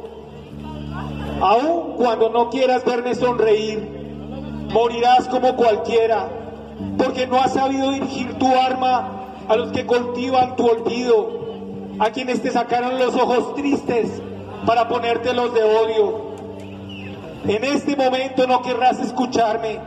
[1.40, 3.78] Aun cuando no quieras verme sonreír,
[4.72, 6.28] morirás como cualquiera,
[6.99, 11.47] porque no has sabido dirigir tu arma a los que cultivan tu olvido,
[11.99, 14.22] a quienes te sacaron los ojos tristes
[14.66, 16.25] para ponértelos de odio.
[17.49, 19.78] En este momento no querrás escucharme.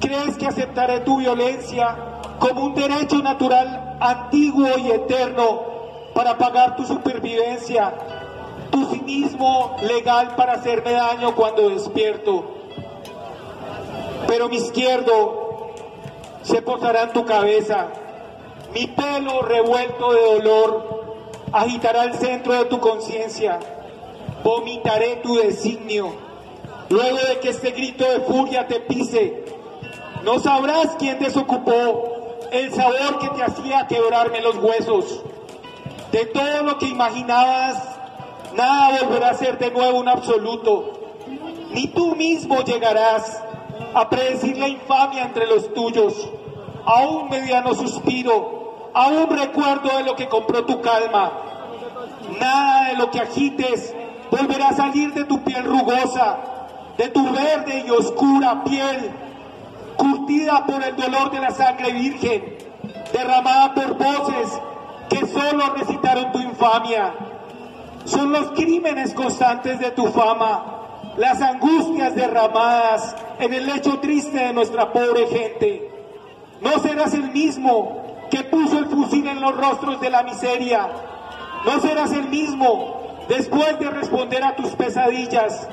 [0.00, 1.94] ¿Crees que aceptaré tu violencia
[2.38, 5.60] como un derecho natural antiguo y eterno
[6.14, 7.92] para pagar tu supervivencia,
[8.70, 12.42] tu cinismo legal para hacerme daño cuando despierto?
[14.26, 15.72] Pero mi izquierdo
[16.42, 17.88] se posará en tu cabeza,
[18.74, 21.04] mi pelo revuelto de dolor
[21.52, 23.58] agitará el centro de tu conciencia,
[24.42, 26.31] vomitaré tu designio.
[26.92, 29.46] Luego de que este grito de furia te pise,
[30.24, 35.22] no sabrás quién desocupó el sabor que te hacía quebrarme los huesos.
[36.10, 37.82] De todo lo que imaginabas,
[38.54, 41.14] nada volverá a ser de nuevo un absoluto.
[41.70, 43.42] Ni tú mismo llegarás
[43.94, 46.28] a predecir la infamia entre los tuyos.
[46.84, 51.32] A un mediano suspiro, a un recuerdo de lo que compró tu calma.
[52.38, 53.94] Nada de lo que agites
[54.30, 56.51] volverá a salir de tu piel rugosa,
[57.02, 59.10] de tu verde y oscura piel,
[59.96, 62.58] curtida por el dolor de la sangre virgen,
[63.12, 64.60] derramada por voces
[65.08, 67.12] que solo recitaron tu infamia.
[68.04, 74.52] Son los crímenes constantes de tu fama, las angustias derramadas en el lecho triste de
[74.52, 75.90] nuestra pobre gente.
[76.60, 78.00] No serás el mismo
[78.30, 80.88] que puso el fusil en los rostros de la miseria.
[81.64, 85.68] No serás el mismo después de responder a tus pesadillas.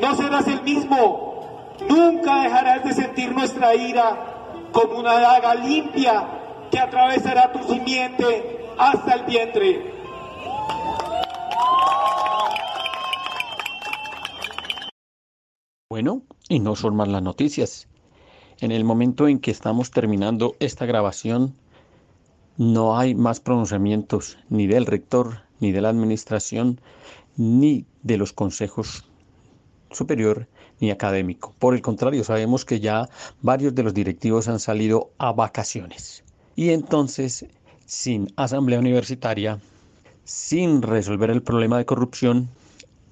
[0.00, 1.74] No serás el mismo.
[1.88, 9.14] Nunca dejarás de sentir nuestra ira como una daga limpia que atravesará tu simiente hasta
[9.14, 9.96] el vientre.
[15.88, 17.88] Bueno, y no son más las noticias.
[18.60, 21.54] En el momento en que estamos terminando esta grabación,
[22.58, 26.80] no hay más pronunciamientos ni del rector, ni de la administración,
[27.36, 29.05] ni de los consejos
[29.90, 30.46] superior
[30.80, 31.54] ni académico.
[31.58, 33.08] Por el contrario, sabemos que ya
[33.42, 36.24] varios de los directivos han salido a vacaciones.
[36.54, 37.46] Y entonces,
[37.86, 39.60] sin asamblea universitaria,
[40.24, 42.48] sin resolver el problema de corrupción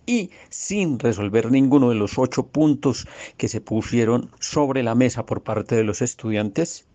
[0.06, 3.06] y sin resolver ninguno de los ocho puntos
[3.36, 6.86] que se pusieron sobre la mesa por parte de los estudiantes,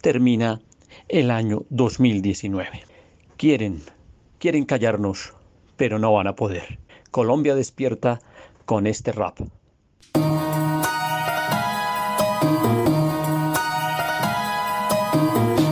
[0.00, 0.60] termina
[1.08, 2.84] el año 2019.
[3.36, 3.82] Quieren,
[4.38, 5.34] quieren callarnos,
[5.76, 6.78] pero no van a poder.
[7.10, 8.20] Colombia despierta
[8.70, 9.36] con este rap.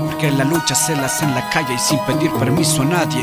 [0.06, 3.22] Porque la lucha se la hace en la calle y sin pedir permiso a nadie.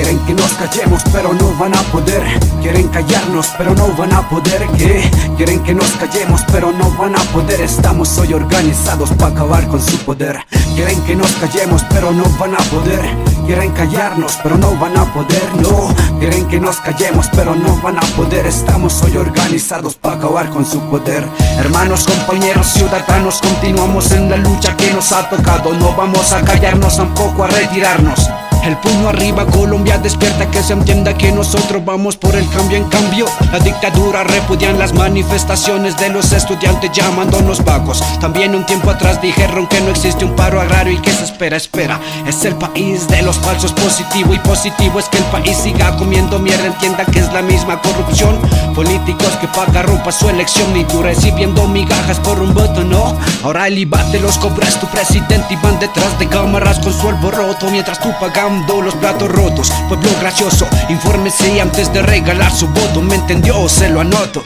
[0.00, 2.22] Quieren que nos callemos, pero no van a poder.
[2.62, 4.66] Quieren callarnos, pero no van a poder.
[4.78, 5.10] ¿Qué?
[5.36, 7.60] Quieren que nos callemos, pero no van a poder.
[7.60, 10.38] Estamos hoy organizados para acabar con su poder.
[10.74, 12.98] Quieren que nos callemos, pero no van a poder.
[13.44, 15.44] Quieren callarnos, pero no van a poder.
[15.60, 18.46] No, quieren que nos callemos, pero no van a poder.
[18.46, 21.28] Estamos hoy organizados para acabar con su poder.
[21.58, 25.74] Hermanos, compañeros, ciudadanos, continuamos en la lucha que nos ha tocado.
[25.74, 28.30] No vamos a callarnos, tampoco a retirarnos.
[28.62, 32.84] El puño arriba, Colombia despierta que se entienda que nosotros vamos por el cambio en
[32.84, 33.24] cambio.
[33.52, 38.02] La dictadura repudian las manifestaciones de los estudiantes llamándonos vagos.
[38.20, 41.56] También un tiempo atrás dijeron que no existe un paro agrario y que se espera,
[41.56, 41.98] espera.
[42.26, 46.38] Es el país de los falsos positivo y positivo es que el país siga comiendo
[46.38, 48.38] mierda, entienda que es la misma corrupción.
[48.74, 53.16] Políticos que pagan rompa su elección y tú recibiendo migajas por un voto, no.
[53.42, 57.08] Ahora el IVA te los cobras tu presidente y van detrás de cámaras con su
[57.08, 59.70] alboroto mientras tú pagas los platos rotos.
[59.88, 63.00] Pueblo gracioso, infórmese antes de regalar su voto.
[63.00, 63.68] ¿Me entendió?
[63.68, 64.44] Se lo anoto.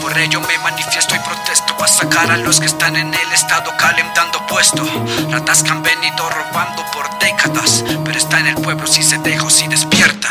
[0.00, 3.70] Por ello me manifiesto y protesto a sacar a los que están en el estado
[3.76, 4.84] calentando puesto.
[5.30, 9.44] Ratas que han venido robando por décadas, pero está en el pueblo si se deja
[9.44, 10.28] o si despierta.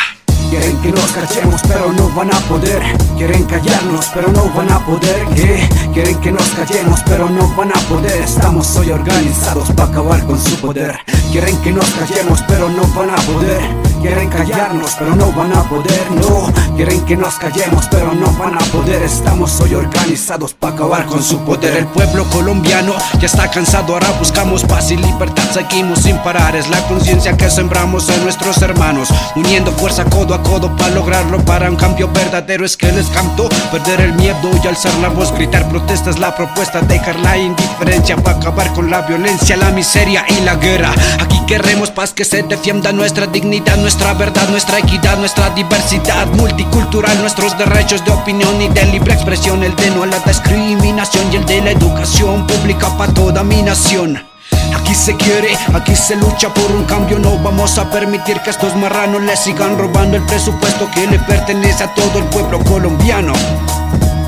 [0.50, 2.82] Quieren que nos callemos, pero no van a poder.
[3.18, 5.26] Quieren callarnos, pero no van a poder.
[5.36, 5.68] ¿Qué?
[5.94, 8.22] Quieren que nos callemos, pero no van a poder.
[8.22, 10.96] Estamos hoy organizados para acabar con su poder.
[11.32, 13.62] Quieren que nos callemos, pero no van a poder.
[14.02, 16.12] Quieren callarnos, pero no van a poder.
[16.12, 19.02] No, quieren que nos callemos, pero no van a poder.
[19.02, 21.76] Estamos hoy organizados para acabar con su poder.
[21.76, 25.44] El pueblo colombiano ya está cansado, ahora buscamos paz y libertad.
[25.52, 26.56] Seguimos sin parar.
[26.56, 31.44] Es la conciencia que sembramos en nuestros hermanos, uniendo fuerza codo para lograrlo.
[31.46, 35.32] Para un cambio verdadero es que les canto perder el miedo y alzar la voz,
[35.32, 36.20] gritar protestas.
[36.20, 40.94] La propuesta, dejar la indiferencia para acabar con la violencia, la miseria y la guerra.
[41.20, 47.20] Aquí queremos paz que se defienda nuestra dignidad, nuestra verdad, nuestra equidad, nuestra diversidad multicultural,
[47.22, 51.38] nuestros derechos de opinión y de libre expresión, el de no a la discriminación y
[51.38, 54.35] el de la educación pública para toda mi nación.
[54.76, 57.20] Aquí se quiere, aquí se lucha por un cambio.
[57.20, 61.84] No vamos a permitir que estos marranos le sigan robando el presupuesto que le pertenece
[61.84, 63.34] a todo el pueblo colombiano.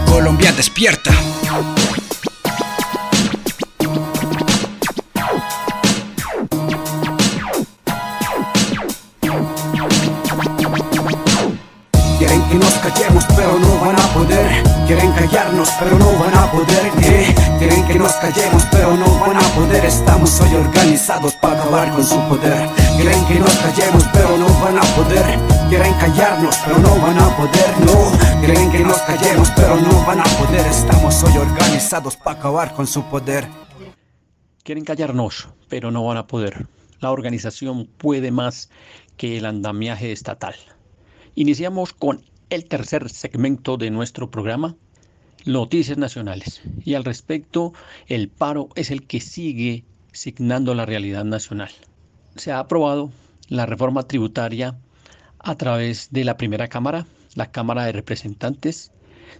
[0.05, 1.11] Colombia despierta.
[14.87, 16.89] Quieren callarnos, pero no van a poder.
[17.01, 17.35] ¿Qué?
[17.59, 19.83] Quieren que nos callemos, pero no van a poder.
[19.83, 22.69] Estamos hoy organizados para acabar con su poder.
[22.95, 25.39] Quieren que nos callemos, pero no van a poder.
[25.67, 27.79] Quieren callarnos, pero no van a poder.
[27.85, 30.65] No, quieren que nos callemos, pero no van a poder.
[30.65, 33.45] Estamos hoy organizados para acabar con su poder.
[34.63, 36.65] Quieren callarnos, pero no van a poder.
[37.01, 38.69] La organización puede más
[39.17, 40.55] que el andamiaje estatal.
[41.35, 44.75] Iniciamos con el tercer segmento de nuestro programa,
[45.45, 46.61] Noticias Nacionales.
[46.85, 47.73] Y al respecto,
[48.07, 49.83] el paro es el que sigue
[50.13, 51.69] signando la realidad nacional.
[52.35, 53.11] Se ha aprobado
[53.49, 54.77] la reforma tributaria
[55.39, 58.91] a través de la primera Cámara, la Cámara de Representantes.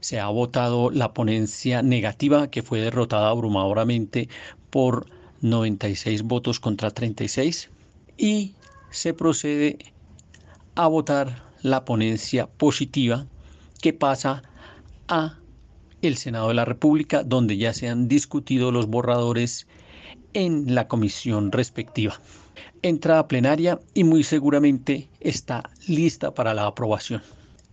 [0.01, 4.30] Se ha votado la ponencia negativa que fue derrotada abrumadoramente
[4.70, 5.08] por
[5.41, 7.70] 96 votos contra 36
[8.18, 8.53] y
[8.91, 9.78] se procede
[10.76, 13.28] a votar la ponencia positiva
[13.82, 14.43] que pasa
[15.07, 15.38] a
[16.01, 19.68] el Senado de la República donde ya se han discutido los borradores
[20.34, 22.20] en la comisión respectiva.
[22.82, 27.22] Entra a plenaria y muy seguramente está lista para la aprobación.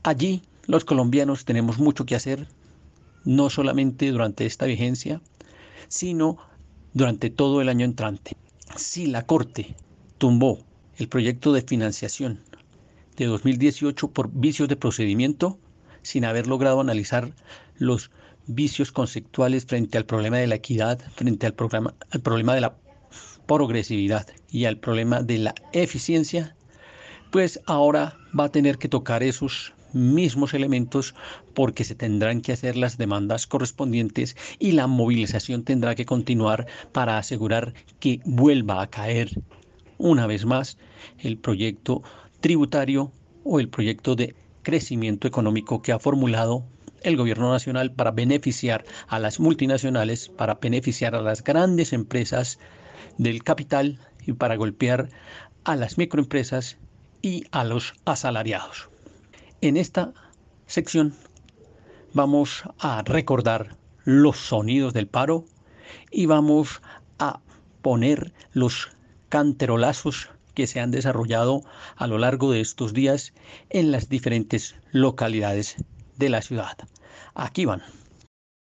[0.02, 2.46] Allí los colombianos tenemos mucho que hacer,
[3.24, 5.20] no solamente durante esta vigencia,
[5.88, 6.38] sino
[6.94, 8.36] durante todo el año entrante.
[8.76, 9.74] Si la Corte
[10.18, 10.58] tumbó
[10.96, 12.40] el proyecto de financiación
[13.16, 15.58] de 2018 por vicios de procedimiento,
[16.02, 17.32] sin haber logrado analizar
[17.78, 18.10] los
[18.46, 22.76] vicios conceptuales frente al problema de la equidad, frente al, programa, al problema de la
[23.46, 26.56] progresividad y al problema de la eficiencia,
[27.30, 31.14] pues ahora va a tener que tocar esos mismos elementos
[31.54, 37.16] porque se tendrán que hacer las demandas correspondientes y la movilización tendrá que continuar para
[37.16, 39.30] asegurar que vuelva a caer
[39.98, 40.78] una vez más
[41.18, 42.02] el proyecto
[42.44, 43.10] tributario
[43.42, 46.62] o el proyecto de crecimiento económico que ha formulado
[47.00, 52.58] el gobierno nacional para beneficiar a las multinacionales, para beneficiar a las grandes empresas
[53.16, 55.08] del capital y para golpear
[55.64, 56.76] a las microempresas
[57.22, 58.90] y a los asalariados.
[59.62, 60.12] En esta
[60.66, 61.14] sección
[62.12, 65.46] vamos a recordar los sonidos del paro
[66.10, 66.82] y vamos
[67.18, 67.40] a
[67.80, 68.90] poner los
[69.30, 71.62] canterolazos que se han desarrollado
[71.96, 73.32] a lo largo de estos días
[73.70, 75.76] en las diferentes localidades
[76.16, 76.76] de la ciudad.
[77.34, 77.82] Aquí van.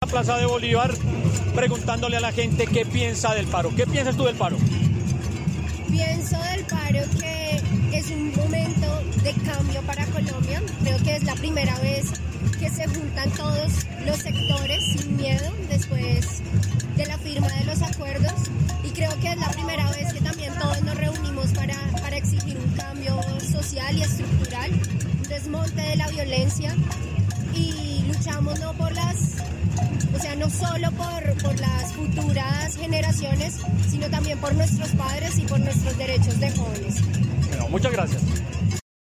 [0.03, 0.93] La Plaza de Bolívar
[1.55, 3.71] preguntándole a la gente qué piensa del paro.
[3.75, 4.57] ¿Qué piensas tú del paro?
[5.89, 7.61] Pienso del paro que
[7.93, 8.87] es un momento
[9.25, 10.63] de cambio para Colombia.
[10.83, 12.13] Creo que es la primera vez
[12.61, 16.43] que se juntan todos los sectores sin miedo después
[16.97, 18.35] de la firma de los acuerdos
[18.85, 21.18] y creo que es la primera vez que también todos nos reunimos
[23.79, 26.75] social y estructural, un desmonte de la violencia
[27.55, 29.37] y luchamos no por las,
[30.15, 33.59] o sea, no solo por, por las futuras generaciones,
[33.89, 36.95] sino también por nuestros padres y por nuestros derechos de jóvenes.
[37.49, 38.23] Bueno, muchas gracias.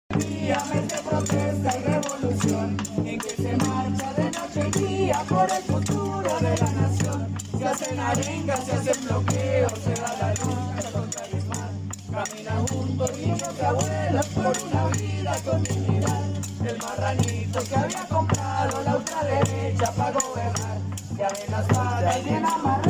[0.09, 6.39] de protesta y revolución, en que se marcha de noche y día por el futuro
[6.41, 7.39] de la nación.
[7.59, 11.48] Se hacen arengas, se hacen bloqueos, se da la lucha contra el
[12.19, 12.29] mal.
[12.29, 16.25] Caminan juntos niños y abuelos por una vida con dignidad.
[16.67, 20.79] El marranito que había comprado la ultraderecha para gobernar.
[21.11, 22.88] Ven las patas bien amarrado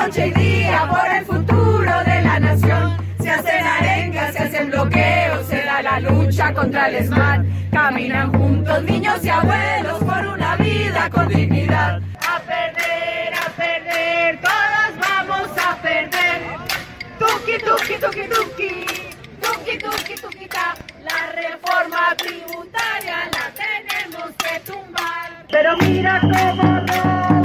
[0.00, 2.96] noche y día por el futuro de la nación.
[3.20, 7.44] Se hacen arengas, se hacen bloqueos, se da la lucha contra el ESMAD.
[7.70, 12.00] Caminan juntos niños y abuelos por una vida con dignidad.
[12.26, 16.40] A perder, a perder, todos vamos a perder.
[17.18, 18.72] Tuki, tuki, tuki, tuki,
[19.42, 20.74] tuki, tuki, tuki, ta.
[21.02, 24.30] La reforma tributaria la tenemos.
[25.50, 27.39] Pero mira cómo roban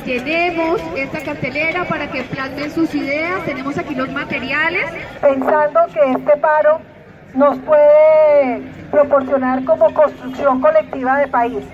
[0.00, 3.44] que llenemos esta cartelera, para que plasmen sus ideas.
[3.44, 4.84] Tenemos aquí los materiales.
[5.20, 6.80] Pensando que este paro
[7.34, 11.64] nos puede proporcionar como construcción colectiva de país.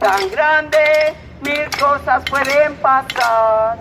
[0.00, 3.78] Tan grande, mil cosas pueden pasar.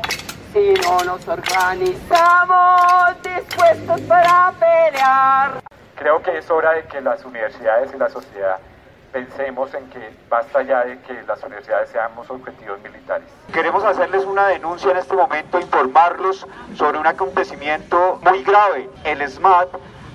[0.51, 5.61] Si no nos organizamos, dispuestos para pelear.
[5.95, 8.57] Creo que es hora de que las universidades y la sociedad
[9.13, 13.28] pensemos en que basta ya de que las universidades seamos objetivos militares.
[13.53, 16.45] Queremos hacerles una denuncia en este momento, informarlos
[16.76, 18.89] sobre un acontecimiento muy grave.
[19.05, 19.70] El SMAT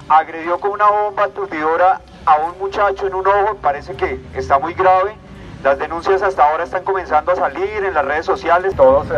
[0.09, 4.75] agredió con una bomba aturdidora a un muchacho en un ojo, parece que está muy
[4.75, 5.17] grave.
[5.65, 8.77] Las denuncias hasta ahora están comenzando a salir en las redes sociales.
[8.77, 9.15] Todos eh,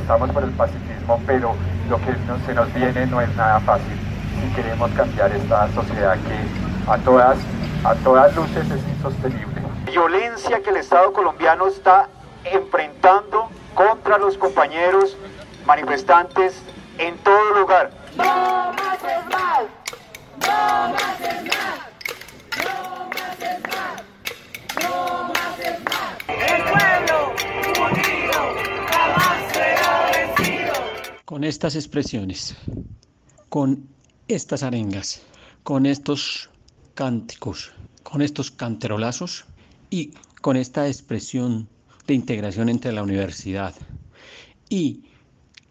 [0.00, 1.56] estamos por el pacifismo, pero
[1.90, 2.14] lo que
[2.46, 3.98] se nos viene no es nada fácil
[4.40, 7.36] si queremos cambiar esta sociedad que a todas,
[7.82, 9.60] a todas luces es insostenible.
[9.86, 12.08] Violencia que el Estado colombiano está
[12.44, 15.16] enfrentando contra los compañeros
[15.66, 16.62] manifestantes
[16.98, 17.90] en todo lugar.
[18.16, 19.62] No más es más,
[20.46, 21.87] no más es más,
[31.28, 32.56] Con estas expresiones,
[33.50, 33.86] con
[34.28, 35.20] estas arengas,
[35.62, 36.48] con estos
[36.94, 37.70] cánticos,
[38.02, 39.44] con estos canterolazos
[39.90, 41.68] y con esta expresión
[42.06, 43.74] de integración entre la universidad
[44.70, 45.02] y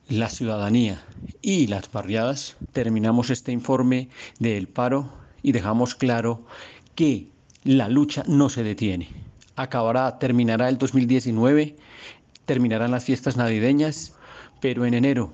[0.08, 1.04] la ciudadanía
[1.42, 6.46] y las barriadas, terminamos este informe del paro y dejamos claro
[6.94, 7.30] que
[7.64, 9.10] la lucha no se detiene.
[9.56, 11.76] Acabará, terminará el 2019,
[12.46, 14.14] terminarán las fiestas navideñas,
[14.60, 15.32] pero en enero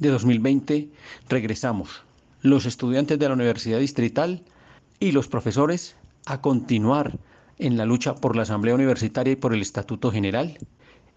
[0.00, 0.88] de 2020
[1.28, 2.02] regresamos,
[2.40, 4.42] los estudiantes de la Universidad Distrital
[4.98, 5.94] y los profesores,
[6.26, 7.18] a continuar
[7.58, 10.58] en la lucha por la Asamblea Universitaria y por el Estatuto General,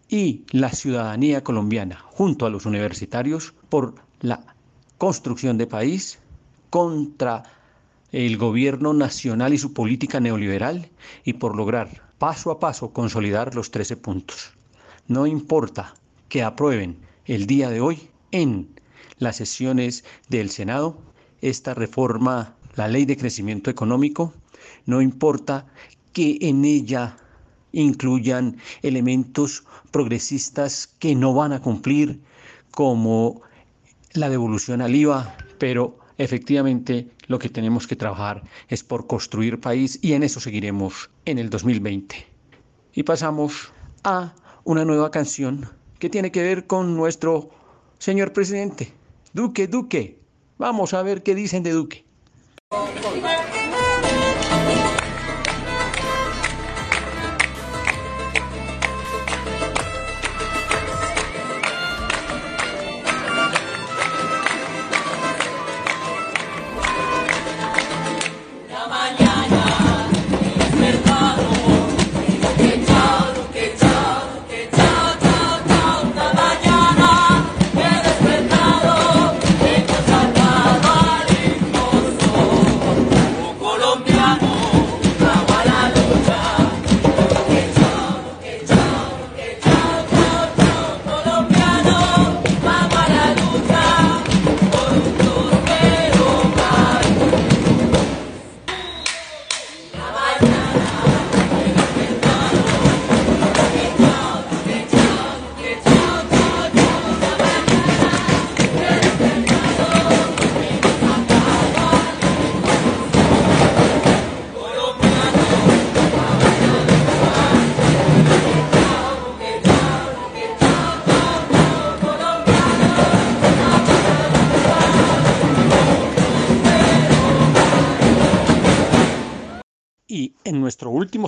[0.09, 4.41] y la ciudadanía colombiana, junto a los universitarios, por la
[4.97, 6.19] construcción de país
[6.69, 7.43] contra
[8.11, 10.89] el gobierno nacional y su política neoliberal
[11.23, 14.51] y por lograr paso a paso consolidar los 13 puntos.
[15.07, 15.93] No importa
[16.27, 18.72] que aprueben el día de hoy en
[19.23, 21.01] las sesiones del Senado
[21.43, 24.33] esta reforma, la ley de crecimiento económico,
[24.85, 25.65] no importa
[26.13, 27.17] que en ella
[27.73, 32.21] incluyan elementos progresistas que no van a cumplir
[32.71, 33.41] como
[34.13, 39.99] la devolución al IVA, pero efectivamente lo que tenemos que trabajar es por construir país
[40.01, 42.25] y en eso seguiremos en el 2020.
[42.93, 45.69] Y pasamos a una nueva canción
[45.99, 47.49] que tiene que ver con nuestro
[47.97, 48.93] señor presidente,
[49.33, 50.19] Duque, Duque.
[50.59, 52.05] Vamos a ver qué dicen de Duque.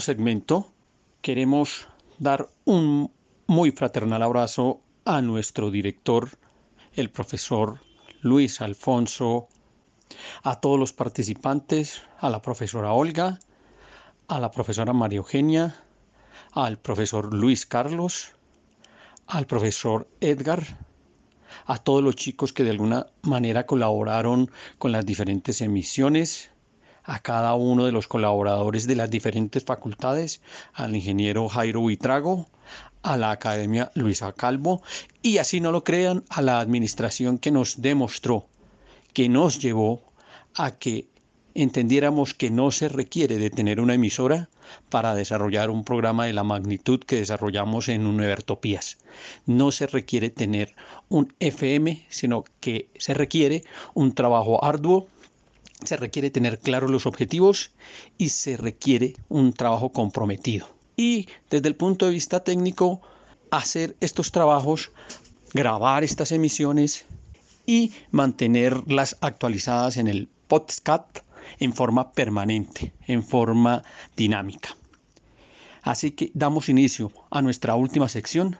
[0.05, 0.71] Segmento
[1.21, 1.87] queremos
[2.19, 3.11] dar un
[3.47, 6.29] muy fraternal abrazo a nuestro director,
[6.93, 7.81] el profesor
[8.21, 9.47] Luis Alfonso,
[10.43, 13.39] a todos los participantes, a la profesora Olga,
[14.27, 15.75] a la profesora María Eugenia,
[16.51, 18.35] al profesor Luis Carlos,
[19.25, 20.61] al profesor Edgar,
[21.65, 26.51] a todos los chicos que de alguna manera colaboraron con las diferentes emisiones,
[27.05, 30.41] a cada uno de los colaboradores de las diferentes facultades,
[30.73, 32.47] al ingeniero Jairo Buitrago,
[33.03, 34.81] a la Academia Luisa Calvo
[35.21, 38.47] y así no lo crean, a la administración que nos demostró,
[39.13, 40.01] que nos llevó
[40.55, 41.07] a que
[41.53, 44.49] entendiéramos que no se requiere de tener una emisora
[44.89, 48.97] para desarrollar un programa de la magnitud que desarrollamos en Univertopías.
[49.45, 50.75] No se requiere tener
[51.07, 55.07] un FM, sino que se requiere un trabajo arduo,
[55.87, 57.71] se requiere tener claros los objetivos
[58.17, 60.69] y se requiere un trabajo comprometido.
[60.97, 63.01] Y desde el punto de vista técnico,
[63.51, 64.91] hacer estos trabajos,
[65.53, 67.05] grabar estas emisiones
[67.65, 71.19] y mantenerlas actualizadas en el podcast
[71.59, 73.83] en forma permanente, en forma
[74.15, 74.75] dinámica.
[75.81, 78.57] Así que damos inicio a nuestra última sección,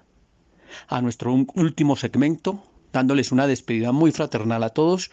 [0.88, 2.64] a nuestro último segmento,
[2.94, 5.12] dándoles una despedida muy fraternal a todos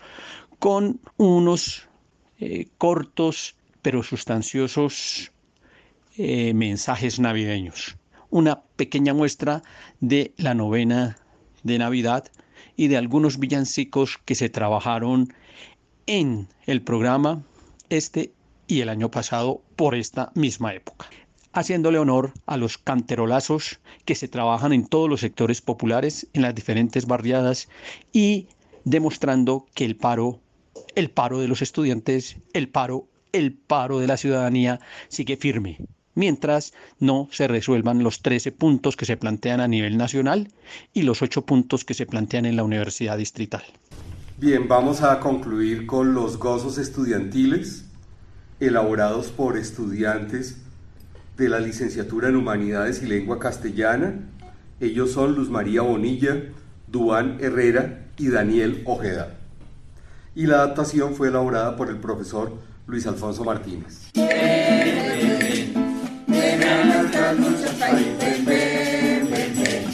[0.59, 1.89] con unos
[2.45, 5.31] eh, cortos pero sustanciosos
[6.19, 7.97] eh, mensajes navideños.
[8.31, 9.63] Una pequeña muestra
[10.01, 11.19] de la novena
[11.63, 12.25] de Navidad
[12.77, 15.33] y de algunos villancicos que se trabajaron
[16.07, 17.45] en el programa
[17.91, 18.33] este
[18.67, 21.09] y el año pasado por esta misma época
[21.53, 26.55] haciéndole honor a los canterolazos que se trabajan en todos los sectores populares, en las
[26.55, 27.69] diferentes barriadas
[28.13, 28.49] y
[28.85, 30.41] demostrando que el paro,
[30.95, 35.79] el paro de los estudiantes, el paro, el paro de la ciudadanía sigue firme,
[36.15, 40.49] mientras no se resuelvan los 13 puntos que se plantean a nivel nacional
[40.93, 43.63] y los 8 puntos que se plantean en la Universidad Distrital.
[44.39, 47.85] Bien, vamos a concluir con los gozos estudiantiles
[48.61, 50.59] elaborados por estudiantes
[51.37, 54.15] de la licenciatura en Humanidades y Lengua Castellana.
[54.81, 56.43] Ellos son Luz María Bonilla,
[56.87, 59.42] Duán Herrera y Daniel Ojeda.
[60.35, 62.53] Y la adaptación fue elaborada por el profesor
[62.87, 64.11] Luis Alfonso Martínez.
[66.27, 69.85] Ven a nuestras luchas, país, ven, ven, ven, ven.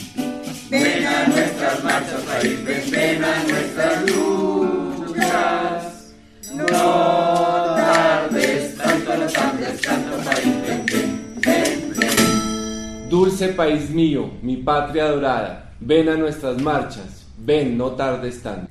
[0.71, 6.15] Ven a nuestras marchas, país, ven, ven a nuestras luchas.
[6.55, 13.09] No tardes, tanto no tardes, tanto país, ven, ven, ven, ven.
[13.11, 18.71] Dulce país mío, mi patria adorada, ven a nuestras marchas, ven, no tardes tanto.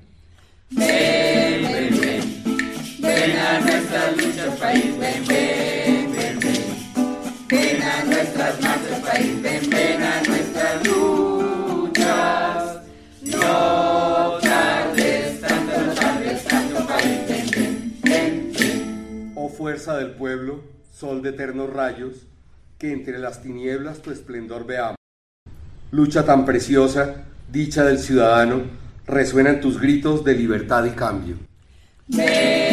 [0.69, 1.46] Ven, ven, ven.
[3.07, 6.59] Ven a nuestras luchas, país, ven, ven, ven, ven.
[7.47, 12.79] Ven a nuestras marchas, país, ven, ven a nuestras luchas.
[13.23, 19.31] No tardes, tanto no tardes, tanto país, ven, ven, ven, ven.
[19.35, 22.27] Oh fuerza del pueblo, sol de eternos rayos,
[22.77, 24.97] que entre las tinieblas tu esplendor veamos.
[25.91, 28.63] Lucha tan preciosa, dicha del ciudadano,
[29.05, 31.37] resuenan tus gritos de libertad y cambio.
[32.09, 32.66] Ven,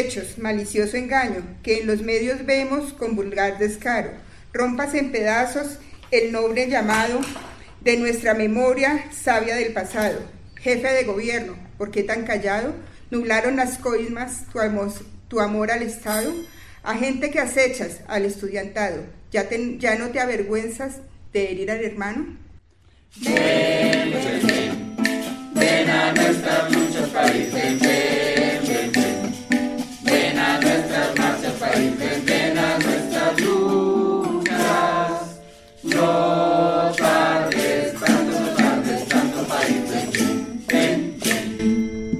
[0.00, 4.10] hechos, malicioso engaño, que en los medios vemos con vulgar descaro.
[4.52, 5.78] Rompas en pedazos
[6.10, 7.20] el noble llamado
[7.82, 10.20] de nuestra memoria sabia del pasado.
[10.60, 12.74] Jefe de gobierno, ¿por qué tan callado?
[13.10, 14.58] Nublaron las coismas tu
[15.28, 16.32] tu amor al Estado.
[16.82, 20.96] A gente que acechas al estudiantado, ¿ya, te- ¿ya no te avergüenzas
[21.32, 22.36] de herir al hermano?
[25.54, 28.09] Ven, a ven,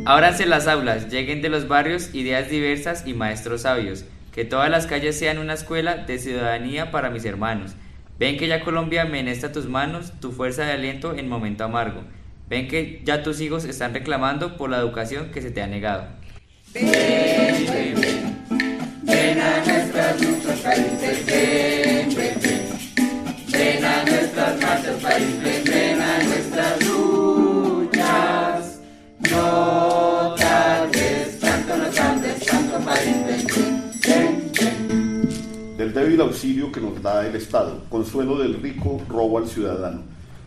[0.06, 4.04] Ábranse las aulas, lleguen de los barrios ideas diversas y maestros sabios.
[4.32, 7.72] Que todas las calles sean una escuela de ciudadanía para mis hermanos.
[8.18, 12.02] Ven que ya Colombia menesta tus manos, tu fuerza de aliento en momento amargo.
[12.48, 16.06] Ven que ya tus hijos están reclamando por la educación que se te ha negado.
[16.72, 18.38] Ven, ven, ven.
[19.02, 22.68] Ven a nuestras país, ven, ven, ven,
[23.52, 23.84] ven.
[23.84, 24.19] A
[36.10, 40.02] débil auxilio que nos da el Estado, consuelo del rico, robo al ciudadano.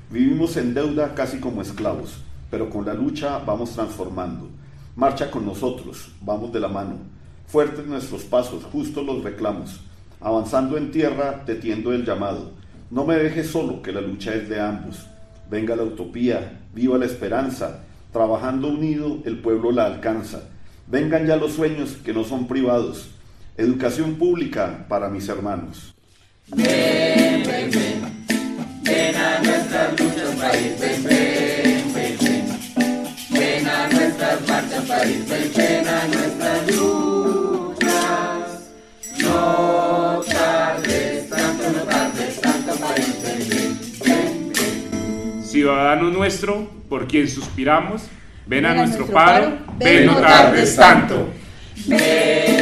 [0.09, 2.17] Vivimos en deuda casi como esclavos,
[2.51, 4.49] pero con la lucha vamos transformando.
[4.97, 6.97] Marcha con nosotros, vamos de la mano.
[7.47, 9.79] Fuertes nuestros pasos, justos los reclamos.
[10.19, 12.51] Avanzando en tierra, te tiendo el llamado.
[12.91, 15.07] No me dejes solo, que la lucha es de ambos.
[15.49, 17.79] Venga la utopía, viva la esperanza.
[18.11, 20.41] Trabajando unido, el pueblo la alcanza.
[20.87, 23.11] Vengan ya los sueños que no son privados.
[23.55, 25.93] Educación pública para mis hermanos.
[26.47, 28.25] Ven, ven, ven,
[28.81, 32.45] ven a nuestras luchas, país, ven, ven, ven, ven.
[33.29, 37.91] Ven a nuestras marchas, país, ven, ven a nuestras luchas.
[39.19, 45.43] No tardes tanto, no tardes tanto, país, ven, ven, ven, ven.
[45.43, 48.01] Ciudadano nuestro, por quien suspiramos,
[48.47, 51.29] ven a nuestro paro, ven no tardes tanto.
[51.85, 52.52] Ven,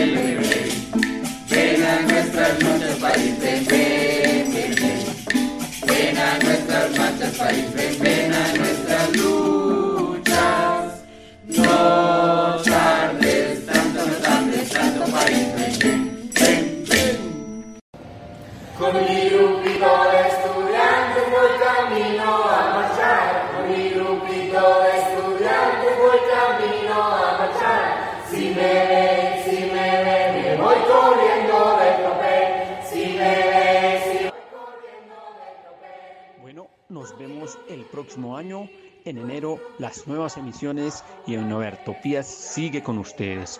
[38.01, 38.67] próximo año.
[39.05, 43.59] En enero, las nuevas emisiones y en Novertopías sigue con ustedes.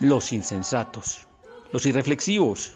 [0.00, 1.26] Los insensatos,
[1.72, 2.74] los irreflexivos,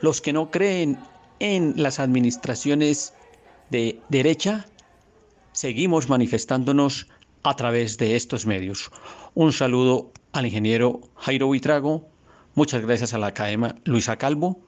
[0.00, 0.98] los que no creen
[1.38, 3.14] en las administraciones
[3.70, 4.66] de derecha,
[5.52, 7.08] seguimos manifestándonos
[7.42, 8.90] a través de estos medios.
[9.34, 12.08] Un saludo al ingeniero Jairo Buitrago,
[12.54, 14.60] muchas gracias a la academia Luisa Calvo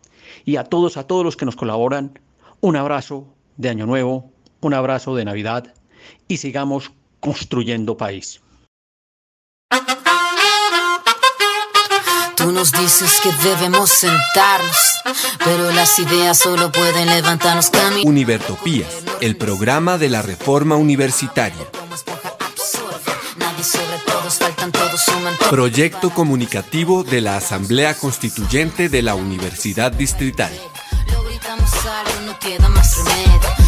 [0.45, 2.19] y a todos, a todos los que nos colaboran,
[2.61, 5.75] un abrazo de Año Nuevo, un abrazo de Navidad
[6.27, 8.41] y sigamos construyendo país.
[12.37, 15.01] Tú nos dices que debemos sentarnos,
[15.45, 18.09] pero las ideas solo pueden levantarnos camino.
[18.09, 21.67] Univertopías, el programa de la reforma universitaria.
[25.51, 30.53] Proyecto comunicativo de la Asamblea Constituyente de la Universidad Distrital.
[31.13, 33.68] Lo gritamos algo, no queda más remedio.